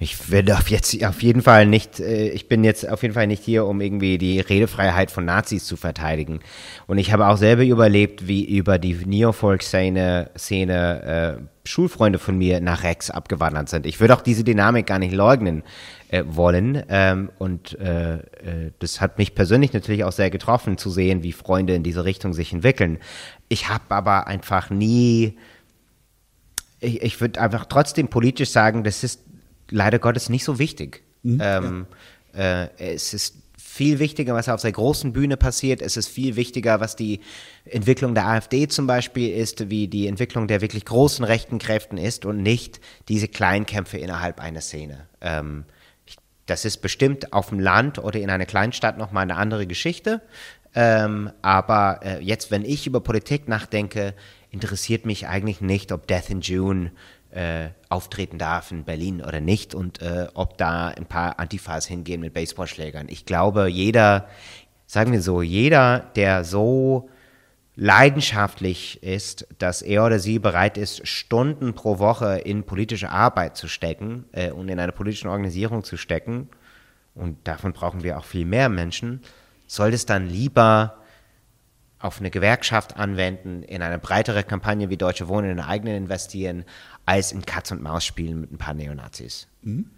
[0.00, 3.26] ich werde auf jetzt auf jeden Fall nicht, äh, ich bin jetzt auf jeden Fall
[3.26, 6.38] nicht hier, um irgendwie die Redefreiheit von Nazis zu verteidigen.
[6.86, 12.60] Und ich habe auch selber überlebt, wie über die Neofolk-Szene Szene, äh, Schulfreunde von mir
[12.60, 13.86] nach Rex abgewandert sind.
[13.86, 15.64] Ich würde auch diese Dynamik gar nicht leugnen
[16.08, 16.82] äh, wollen.
[16.88, 18.20] Ähm, und äh, äh,
[18.78, 22.32] das hat mich persönlich natürlich auch sehr getroffen, zu sehen, wie Freunde in diese Richtung
[22.34, 22.98] sich entwickeln.
[23.48, 25.36] Ich habe aber einfach nie
[26.80, 29.22] ich, ich würde einfach trotzdem politisch sagen, das ist
[29.70, 31.02] leider Gottes nicht so wichtig.
[31.22, 31.86] Mhm, ähm,
[32.34, 32.64] ja.
[32.64, 35.82] äh, es ist viel wichtiger, was auf der großen Bühne passiert.
[35.82, 37.20] Es ist viel wichtiger, was die
[37.64, 42.24] Entwicklung der AfD zum Beispiel ist, wie die Entwicklung der wirklich großen rechten Kräften ist
[42.24, 45.06] und nicht diese Kleinkämpfe innerhalb einer Szene.
[45.20, 45.64] Ähm,
[46.46, 50.22] das ist bestimmt auf dem Land oder in einer Kleinstadt nochmal eine andere Geschichte.
[50.74, 54.14] Ähm, aber äh, jetzt, wenn ich über Politik nachdenke,
[54.50, 56.92] interessiert mich eigentlich nicht, ob Death in June
[57.30, 62.20] äh, auftreten darf in Berlin oder nicht und äh, ob da ein paar Antifas hingehen
[62.20, 63.08] mit Baseballschlägern.
[63.08, 64.28] Ich glaube, jeder,
[64.86, 67.10] sagen wir so, jeder, der so
[67.76, 73.68] leidenschaftlich ist, dass er oder sie bereit ist, Stunden pro Woche in politische Arbeit zu
[73.68, 76.48] stecken äh, und in eine politische Organisierung zu stecken,
[77.14, 79.20] und davon brauchen wir auch viel mehr Menschen,
[79.66, 80.98] soll es dann lieber
[81.98, 86.64] auf eine Gewerkschaft anwenden, in eine breitere Kampagne wie Deutsche Wohnen in eigenen investieren,
[87.06, 89.48] als in Katz und Maus spielen mit ein paar Neonazis.
[89.62, 89.90] Mhm.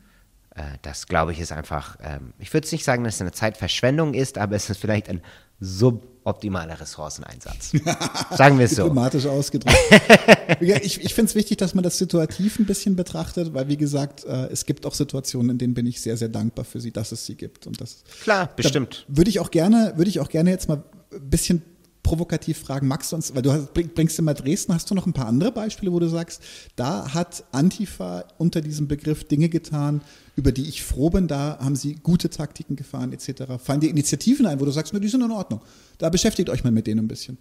[0.54, 4.14] Äh, das glaube ich ist einfach, ähm, ich würde nicht sagen, dass es eine Zeitverschwendung
[4.14, 5.20] ist, aber es ist vielleicht ein
[5.60, 7.72] suboptimaler Ressourceneinsatz.
[8.36, 8.84] Sagen wir es so.
[8.84, 9.76] Diplomatisch ausgedrückt.
[10.60, 14.24] ich ich finde es wichtig, dass man das situativ ein bisschen betrachtet, weil wie gesagt,
[14.24, 17.12] äh, es gibt auch Situationen, in denen bin ich sehr, sehr dankbar für sie, dass
[17.12, 17.66] es sie gibt.
[17.66, 19.04] Und das, Klar, bestimmt.
[19.08, 20.82] Würde ich auch gerne, würde ich auch gerne jetzt mal
[21.12, 21.62] ein bisschen
[22.02, 25.12] provokativ fragen, magst du uns, weil du hast, bringst immer Dresden, hast du noch ein
[25.12, 26.42] paar andere Beispiele, wo du sagst,
[26.76, 30.00] da hat Antifa unter diesem Begriff Dinge getan,
[30.36, 33.44] über die ich froh bin, da haben sie gute Taktiken gefahren etc.
[33.62, 35.60] Fallen dir Initiativen ein, wo du sagst, na, die sind in Ordnung.
[35.98, 37.38] Da beschäftigt euch mal mit denen ein bisschen.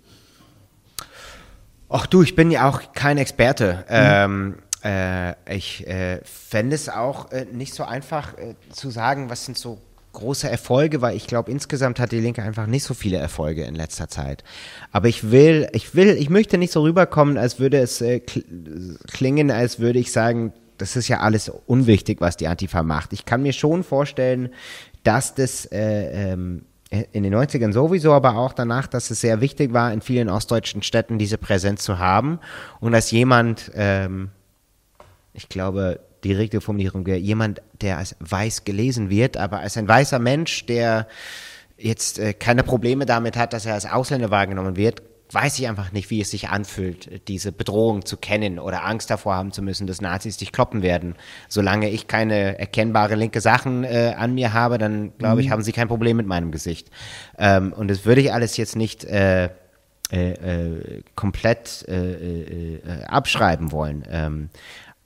[1.88, 3.86] Ach du, ich bin ja auch kein Experte.
[3.88, 4.56] Mhm.
[4.56, 9.46] Ähm, äh, ich äh, fände es auch äh, nicht so einfach äh, zu sagen, was
[9.46, 9.80] sind so
[10.14, 13.76] große Erfolge, weil ich glaube, insgesamt hat die Linke einfach nicht so viele Erfolge in
[13.76, 14.44] letzter Zeit.
[14.92, 18.22] Aber ich will, ich will, ich möchte nicht so rüberkommen, als würde es äh,
[19.08, 23.14] klingen, als würde ich sagen, das ist ja alles unwichtig, was die Antifa macht.
[23.14, 24.50] Ich kann mir schon vorstellen,
[25.04, 29.74] dass das äh, ähm, in den 90ern sowieso, aber auch danach, dass es sehr wichtig
[29.74, 32.40] war, in vielen ostdeutschen Städten diese Präsenz zu haben
[32.80, 34.30] und dass jemand, ähm,
[35.34, 39.88] ich glaube, die richtige Formulierung wäre jemand, der als weiß gelesen wird, aber als ein
[39.88, 41.08] weißer Mensch, der
[41.78, 45.02] jetzt äh, keine Probleme damit hat, dass er als Ausländer wahrgenommen wird,
[45.32, 49.36] weiß ich einfach nicht, wie es sich anfühlt, diese Bedrohung zu kennen oder Angst davor
[49.36, 51.16] haben zu müssen, dass Nazis dich kloppen werden.
[51.48, 55.40] Solange ich keine erkennbare linke Sachen äh, an mir habe, dann glaube mhm.
[55.42, 56.90] ich, haben sie kein Problem mit meinem Gesicht.
[57.38, 59.50] Ähm, und das würde ich alles jetzt nicht äh,
[60.12, 64.04] äh, äh komplett äh, äh, abschreiben wollen.
[64.10, 64.50] Ähm,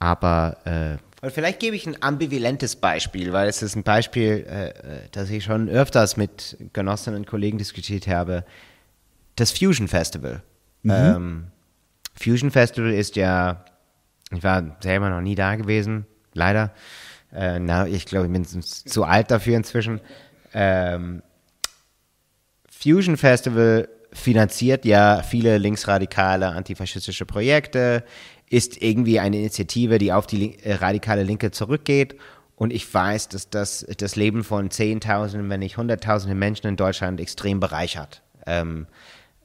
[0.04, 4.72] aber äh, vielleicht gebe ich ein ambivalentes Beispiel, weil es ist ein Beispiel, äh, äh,
[5.12, 8.44] das ich schon öfters mit Genossinnen und Kollegen diskutiert habe.
[9.36, 10.42] Das Fusion Festival.
[10.82, 10.90] Mhm.
[10.90, 11.46] Ähm,
[12.14, 13.64] Fusion Festival ist ja,
[14.30, 16.74] ich war selber noch nie da gewesen, leider.
[17.32, 20.00] Äh, na, ich glaube, ich bin zu alt dafür inzwischen.
[20.52, 21.22] Ähm,
[22.68, 28.04] Fusion Festival finanziert ja viele linksradikale antifaschistische Projekte,
[28.48, 32.16] ist irgendwie eine Initiative, die auf die äh, radikale Linke zurückgeht.
[32.56, 37.20] Und ich weiß, dass das das Leben von Zehntausenden, wenn nicht Hunderttausenden Menschen in Deutschland
[37.20, 38.22] extrem bereichert.
[38.46, 38.86] Ähm,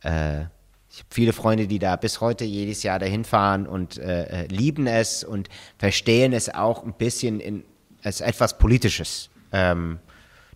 [0.04, 0.41] äh,
[0.91, 4.47] ich habe viele Freunde, die da bis heute jedes Jahr dahin fahren und äh, äh
[4.47, 7.64] lieben es und verstehen es auch ein bisschen in,
[8.04, 9.30] als etwas Politisches.
[9.52, 10.00] Ähm,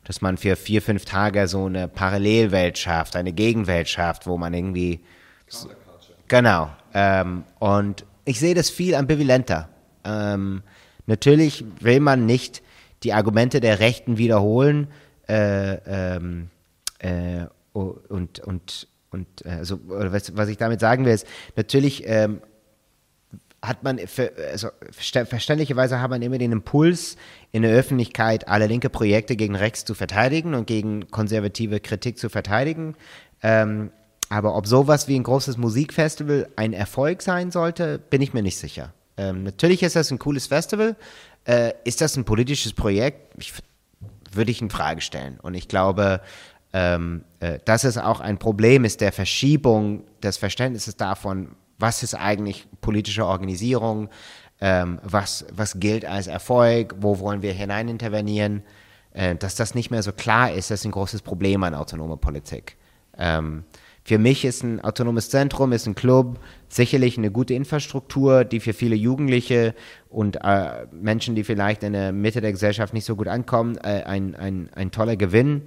[0.03, 4.53] dass man für vier, fünf Tage so eine Parallelwelt schafft, eine Gegenwelt schafft, wo man
[4.53, 4.99] irgendwie.
[6.27, 6.69] Genau.
[6.93, 9.69] Ähm, und ich sehe das viel ambivalenter.
[10.03, 10.63] Ähm,
[11.05, 12.61] natürlich will man nicht
[13.03, 14.87] die Argumente der Rechten wiederholen
[15.27, 16.49] äh, ähm,
[16.99, 22.41] äh, und, und, und äh, also, was, was, ich damit sagen will, ist, natürlich ähm,
[23.61, 27.15] hat man, für, also verständlicherweise hat man immer den Impuls,
[27.51, 32.29] in der Öffentlichkeit alle linke Projekte gegen rechts zu verteidigen und gegen konservative Kritik zu
[32.29, 32.95] verteidigen.
[33.41, 33.91] Ähm,
[34.29, 38.57] aber ob sowas wie ein großes Musikfestival ein Erfolg sein sollte, bin ich mir nicht
[38.57, 38.93] sicher.
[39.17, 40.95] Ähm, natürlich ist das ein cooles Festival.
[41.45, 43.33] Äh, ist das ein politisches Projekt?
[43.37, 43.53] Ich,
[44.31, 45.39] würde ich in Frage stellen.
[45.41, 46.21] Und ich glaube,
[46.73, 52.15] ähm, äh, dass es auch ein Problem ist der Verschiebung des Verständnisses davon, was ist
[52.15, 54.09] eigentlich politische Organisierung,
[54.61, 58.63] ähm, was, was gilt als Erfolg, wo wollen wir hineinintervenieren.
[59.11, 62.17] Äh, dass das nicht mehr so klar ist, das ist ein großes Problem an autonomer
[62.17, 62.77] Politik.
[63.17, 63.63] Ähm,
[64.05, 68.73] für mich ist ein autonomes Zentrum, ist ein Club sicherlich eine gute Infrastruktur, die für
[68.73, 69.75] viele Jugendliche
[70.09, 74.03] und äh, Menschen, die vielleicht in der Mitte der Gesellschaft nicht so gut ankommen, äh,
[74.03, 75.63] ein, ein, ein toller Gewinn.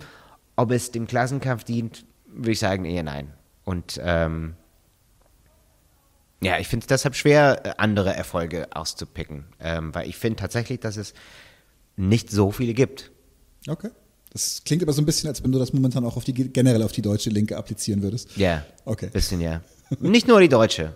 [0.56, 3.32] Ob es dem Klassenkampf dient, würde ich sagen, eher nein.
[3.64, 4.54] Und ähm,
[6.42, 10.80] ja, ich finde es deshalb schwer, äh, andere Erfolge auszupicken, ähm, weil ich finde tatsächlich,
[10.80, 11.14] dass es
[11.96, 13.10] nicht so viele gibt.
[13.66, 13.90] Okay.
[14.36, 16.82] Das klingt aber so ein bisschen, als wenn du das momentan auch auf die, generell
[16.82, 18.36] auf die deutsche Linke applizieren würdest.
[18.36, 18.66] Ja.
[18.84, 19.08] Okay.
[19.10, 19.62] Bisschen, ja.
[19.98, 20.94] Nicht nur die deutsche.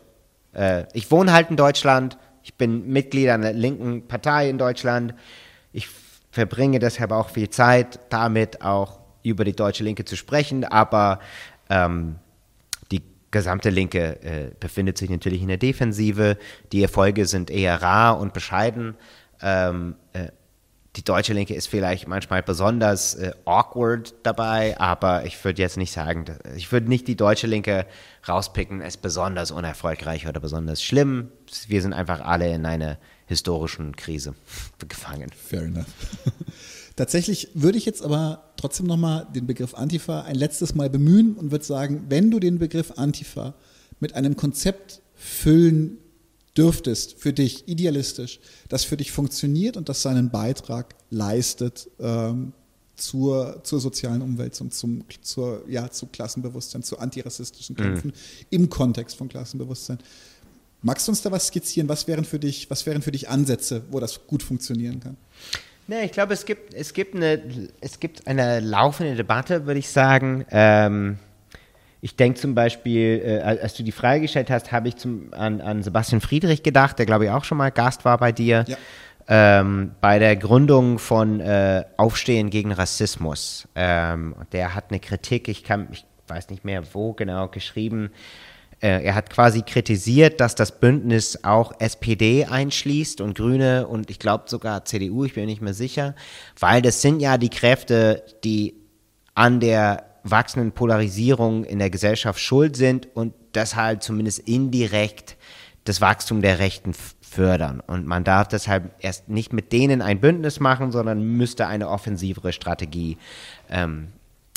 [0.53, 2.19] Äh, ich wohne halt in Deutschland.
[2.43, 5.15] Ich bin Mitglied einer linken Partei in Deutschland.
[5.73, 5.89] Ich
[6.31, 10.65] verbringe deshalb auch viel Zeit damit, auch über die deutsche Linke zu sprechen.
[10.65, 11.19] Aber
[11.71, 12.17] ähm,
[12.93, 16.37] die gesamte Linke äh, befindet sich natürlich in der Defensive.
[16.73, 18.97] Die Erfolge sind eher rar und bescheiden.
[19.41, 20.29] Ähm, äh,
[20.97, 25.93] die deutsche Linke ist vielleicht manchmal besonders äh, awkward dabei, aber ich würde jetzt nicht
[25.93, 26.25] sagen,
[26.57, 27.87] ich würde nicht die deutsche Linke
[28.29, 31.29] rauspicken als besonders unerfolgreich oder besonders schlimm.
[31.69, 34.35] Wir sind einfach alle in einer historischen Krise
[34.89, 35.31] gefangen.
[35.31, 35.87] Fair enough.
[36.97, 41.53] Tatsächlich würde ich jetzt aber trotzdem nochmal den Begriff Antifa ein letztes Mal bemühen und
[41.53, 43.55] würde sagen, wenn du den Begriff Antifa
[44.01, 45.99] mit einem Konzept füllen
[46.57, 52.53] dürftest, für dich idealistisch, das für dich funktioniert und das seinen Beitrag leistet ähm,
[52.97, 57.83] zur, zur sozialen Umwälzung, zum, zur, ja, zu Klassenbewusstsein, zu antirassistischen mhm.
[57.83, 58.47] Kämpfen mhm.
[58.51, 59.99] im Kontext von Klassenbewusstsein.
[60.83, 61.89] Magst du uns da was skizzieren?
[61.89, 65.17] Was wären für dich, was wären für dich Ansätze, wo das gut funktionieren kann?
[65.87, 67.43] Nee, ich glaube, es gibt, es, gibt eine,
[67.81, 70.47] es gibt eine laufende Debatte, würde ich sagen.
[70.51, 71.19] Ähm,
[72.01, 75.61] ich denke zum Beispiel, äh, als du die Frage gestellt hast, habe ich zum, an,
[75.61, 78.65] an Sebastian Friedrich gedacht, der glaube ich auch schon mal Gast war bei dir.
[78.67, 78.77] Ja.
[79.29, 83.69] Ähm, bei der Gründung von äh, Aufstehen gegen Rassismus.
[83.77, 88.11] Ähm, der hat eine Kritik, ich, kann, ich weiß nicht mehr wo genau geschrieben.
[88.81, 94.19] Äh, er hat quasi kritisiert, dass das Bündnis auch SPD einschließt und Grüne und ich
[94.19, 96.15] glaube sogar CDU, ich bin mir nicht mehr sicher,
[96.59, 98.75] weil das sind ja die Kräfte, die
[99.35, 105.37] an der wachsenden Polarisierung in der Gesellschaft schuld sind und deshalb zumindest indirekt
[105.85, 107.81] das Wachstum der Rechten fördern.
[107.81, 112.53] Und man darf deshalb erst nicht mit denen ein Bündnis machen, sondern müsste eine offensivere
[112.53, 113.17] Strategie
[113.71, 114.09] ähm,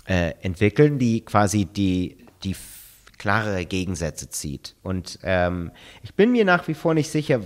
[0.06, 2.56] äh, entwickeln, die quasi die, die
[3.18, 4.76] klarere Gegensätze zieht.
[4.84, 7.42] Und ähm, ich bin mir nach wie vor nicht sicher,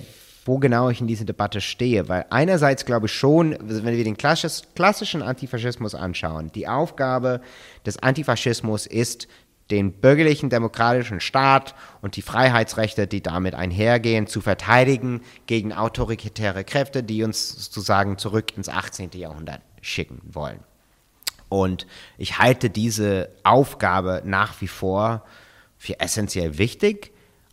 [0.48, 4.18] wo genau ich in dieser Debatte stehe, weil einerseits glaube ich schon, wenn wir den
[4.18, 7.42] klassischen Antifaschismus anschauen, die Aufgabe
[7.86, 9.28] des Antifaschismus ist,
[9.70, 17.04] den bürgerlichen demokratischen Staat und die Freiheitsrechte, die damit einhergehen, zu verteidigen gegen autoritäre Kräfte,
[17.04, 19.12] die uns sozusagen zurück ins 18.
[19.16, 20.60] Jahrhundert schicken wollen.
[21.50, 21.86] Und
[22.18, 25.26] ich halte diese Aufgabe nach wie vor
[25.78, 27.12] für essentiell wichtig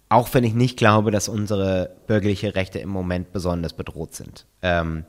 [0.08, 4.46] auch wenn ich nicht glaube, dass unsere bürgerliche Rechte im Moment besonders bedroht sind.
[4.62, 5.04] Ähm,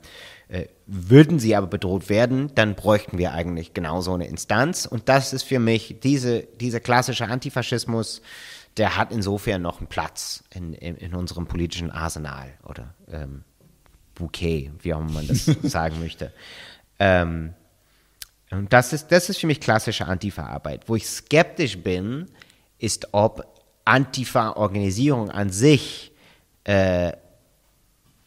[0.48, 4.86] äh, würden sie aber bedroht werden, dann bräuchten wir eigentlich genau so eine Instanz.
[4.86, 8.22] Und das ist für mich, diese, dieser klassische Antifaschismus,
[8.76, 13.42] der hat insofern noch einen Platz in, in, in unserem politischen Arsenal oder ähm,
[14.14, 16.32] Bouquet, wie auch immer man das sagen möchte.
[16.98, 17.54] Ähm,
[18.50, 20.88] und das ist, das ist für mich klassische Antifa-Arbeit.
[20.88, 22.26] Wo ich skeptisch bin,
[22.78, 23.55] ist, ob
[23.86, 26.12] Antifa-Organisierung an sich
[26.64, 27.12] äh,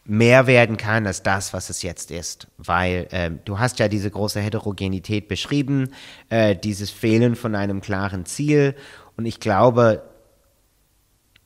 [0.04, 2.48] mehr werden kann als das, was es jetzt ist.
[2.58, 5.92] Weil äh, du hast ja diese große Heterogenität beschrieben,
[6.30, 8.74] äh, dieses Fehlen von einem klaren Ziel.
[9.16, 10.02] Und ich glaube,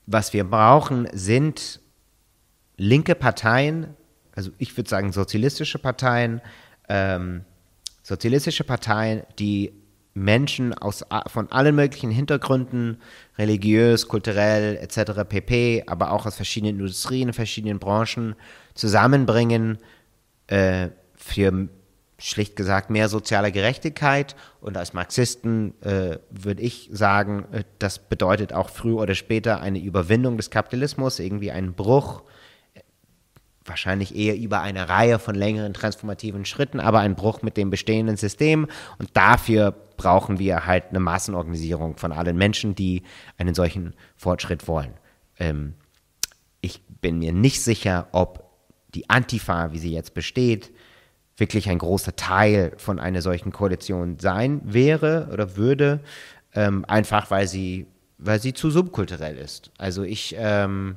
[0.06, 1.80] was wir brauchen, sind
[2.76, 3.94] linke Parteien,
[4.34, 6.40] also ich würde sagen sozialistische Parteien,
[6.88, 7.44] ähm,
[8.02, 9.72] sozialistische Parteien, die
[10.14, 12.98] Menschen aus, von allen möglichen Hintergründen,
[13.36, 15.22] religiös, kulturell etc.
[15.28, 18.36] pp., aber auch aus verschiedenen Industrien, verschiedenen Branchen
[18.74, 19.78] zusammenbringen
[20.46, 21.68] äh, für
[22.18, 24.36] schlicht gesagt mehr soziale Gerechtigkeit.
[24.60, 29.80] Und als Marxisten äh, würde ich sagen, äh, das bedeutet auch früher oder später eine
[29.80, 32.22] Überwindung des Kapitalismus, irgendwie ein Bruch
[33.64, 38.16] wahrscheinlich eher über eine Reihe von längeren transformativen Schritten, aber ein Bruch mit dem bestehenden
[38.16, 38.66] System.
[38.98, 43.02] Und dafür brauchen wir halt eine Massenorganisierung von allen Menschen, die
[43.38, 44.92] einen solchen Fortschritt wollen.
[45.38, 45.74] Ähm,
[46.60, 48.50] ich bin mir nicht sicher, ob
[48.94, 50.70] die Antifa, wie sie jetzt besteht,
[51.36, 56.00] wirklich ein großer Teil von einer solchen Koalition sein wäre oder würde,
[56.54, 57.86] ähm, einfach weil sie,
[58.18, 59.72] weil sie zu subkulturell ist.
[59.76, 60.96] Also ich ähm,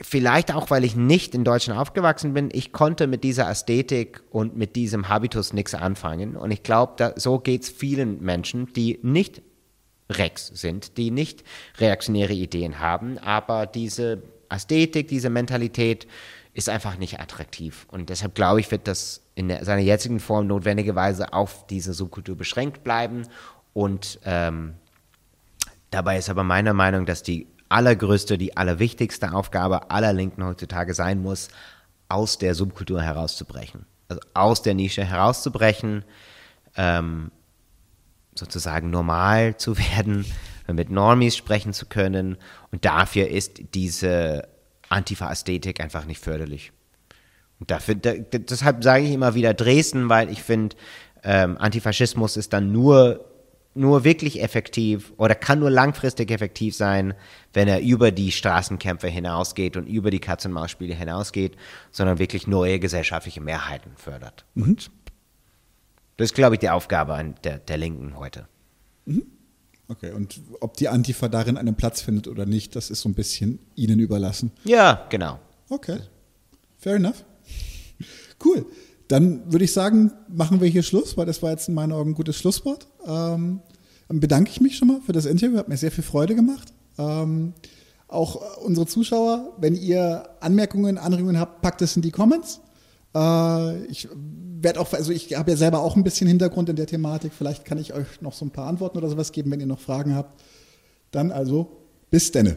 [0.00, 2.48] Vielleicht auch, weil ich nicht in Deutschland aufgewachsen bin.
[2.52, 6.36] Ich konnte mit dieser Ästhetik und mit diesem Habitus nichts anfangen.
[6.36, 9.42] Und ich glaube, so geht es vielen Menschen, die nicht
[10.10, 11.44] Rex sind, die nicht
[11.78, 16.06] reaktionäre Ideen haben, aber diese Ästhetik, diese Mentalität
[16.52, 17.86] ist einfach nicht attraktiv.
[17.90, 22.36] Und deshalb glaube ich, wird das in der, seiner jetzigen Form notwendigerweise auf diese Subkultur
[22.36, 23.26] beschränkt bleiben.
[23.72, 24.74] Und ähm,
[25.90, 31.20] dabei ist aber meiner Meinung, dass die allergrößte, die allerwichtigste Aufgabe aller Linken heutzutage sein
[31.20, 31.48] muss,
[32.08, 33.84] aus der Subkultur herauszubrechen.
[34.08, 36.04] Also aus der Nische herauszubrechen,
[36.76, 37.32] ähm,
[38.36, 40.24] sozusagen normal zu werden,
[40.72, 42.36] mit Normies sprechen zu können.
[42.70, 44.46] Und dafür ist diese
[44.88, 46.70] Antifa-Ästhetik einfach nicht förderlich.
[47.58, 50.76] Und dafür, da, deshalb sage ich immer wieder Dresden, weil ich finde,
[51.24, 53.24] ähm, Antifaschismus ist dann nur
[53.74, 57.14] nur wirklich effektiv oder kann nur langfristig effektiv sein,
[57.52, 61.56] wenn er über die Straßenkämpfe hinausgeht und über die Katz-und-Maus-Spiele hinausgeht,
[61.90, 64.44] sondern wirklich neue gesellschaftliche Mehrheiten fördert.
[64.54, 64.62] Mhm.
[64.62, 64.90] Und
[66.16, 68.46] das ist, glaube ich, die Aufgabe der, der Linken heute.
[69.06, 69.26] Mhm.
[69.88, 73.14] Okay, und ob die Antifa darin einen Platz findet oder nicht, das ist so ein
[73.14, 74.50] bisschen ihnen überlassen.
[74.64, 75.40] Ja, genau.
[75.68, 75.98] Okay,
[76.78, 77.24] fair enough.
[78.44, 78.66] Cool.
[79.08, 82.10] Dann würde ich sagen, machen wir hier Schluss, weil das war jetzt in meinen Augen
[82.10, 82.86] ein gutes Schlusswort.
[83.06, 83.60] Ähm,
[84.08, 86.72] dann bedanke ich mich schon mal für das Interview, hat mir sehr viel Freude gemacht.
[86.98, 87.52] Ähm,
[88.08, 92.60] auch unsere Zuschauer, wenn ihr Anmerkungen, Anregungen habt, packt es in die Comments.
[93.14, 94.08] Äh, ich
[94.60, 97.32] werde auch, also ich habe ja selber auch ein bisschen Hintergrund in der Thematik.
[97.32, 99.80] Vielleicht kann ich euch noch so ein paar Antworten oder sowas geben, wenn ihr noch
[99.80, 100.42] Fragen habt.
[101.10, 102.56] Dann also bis denne.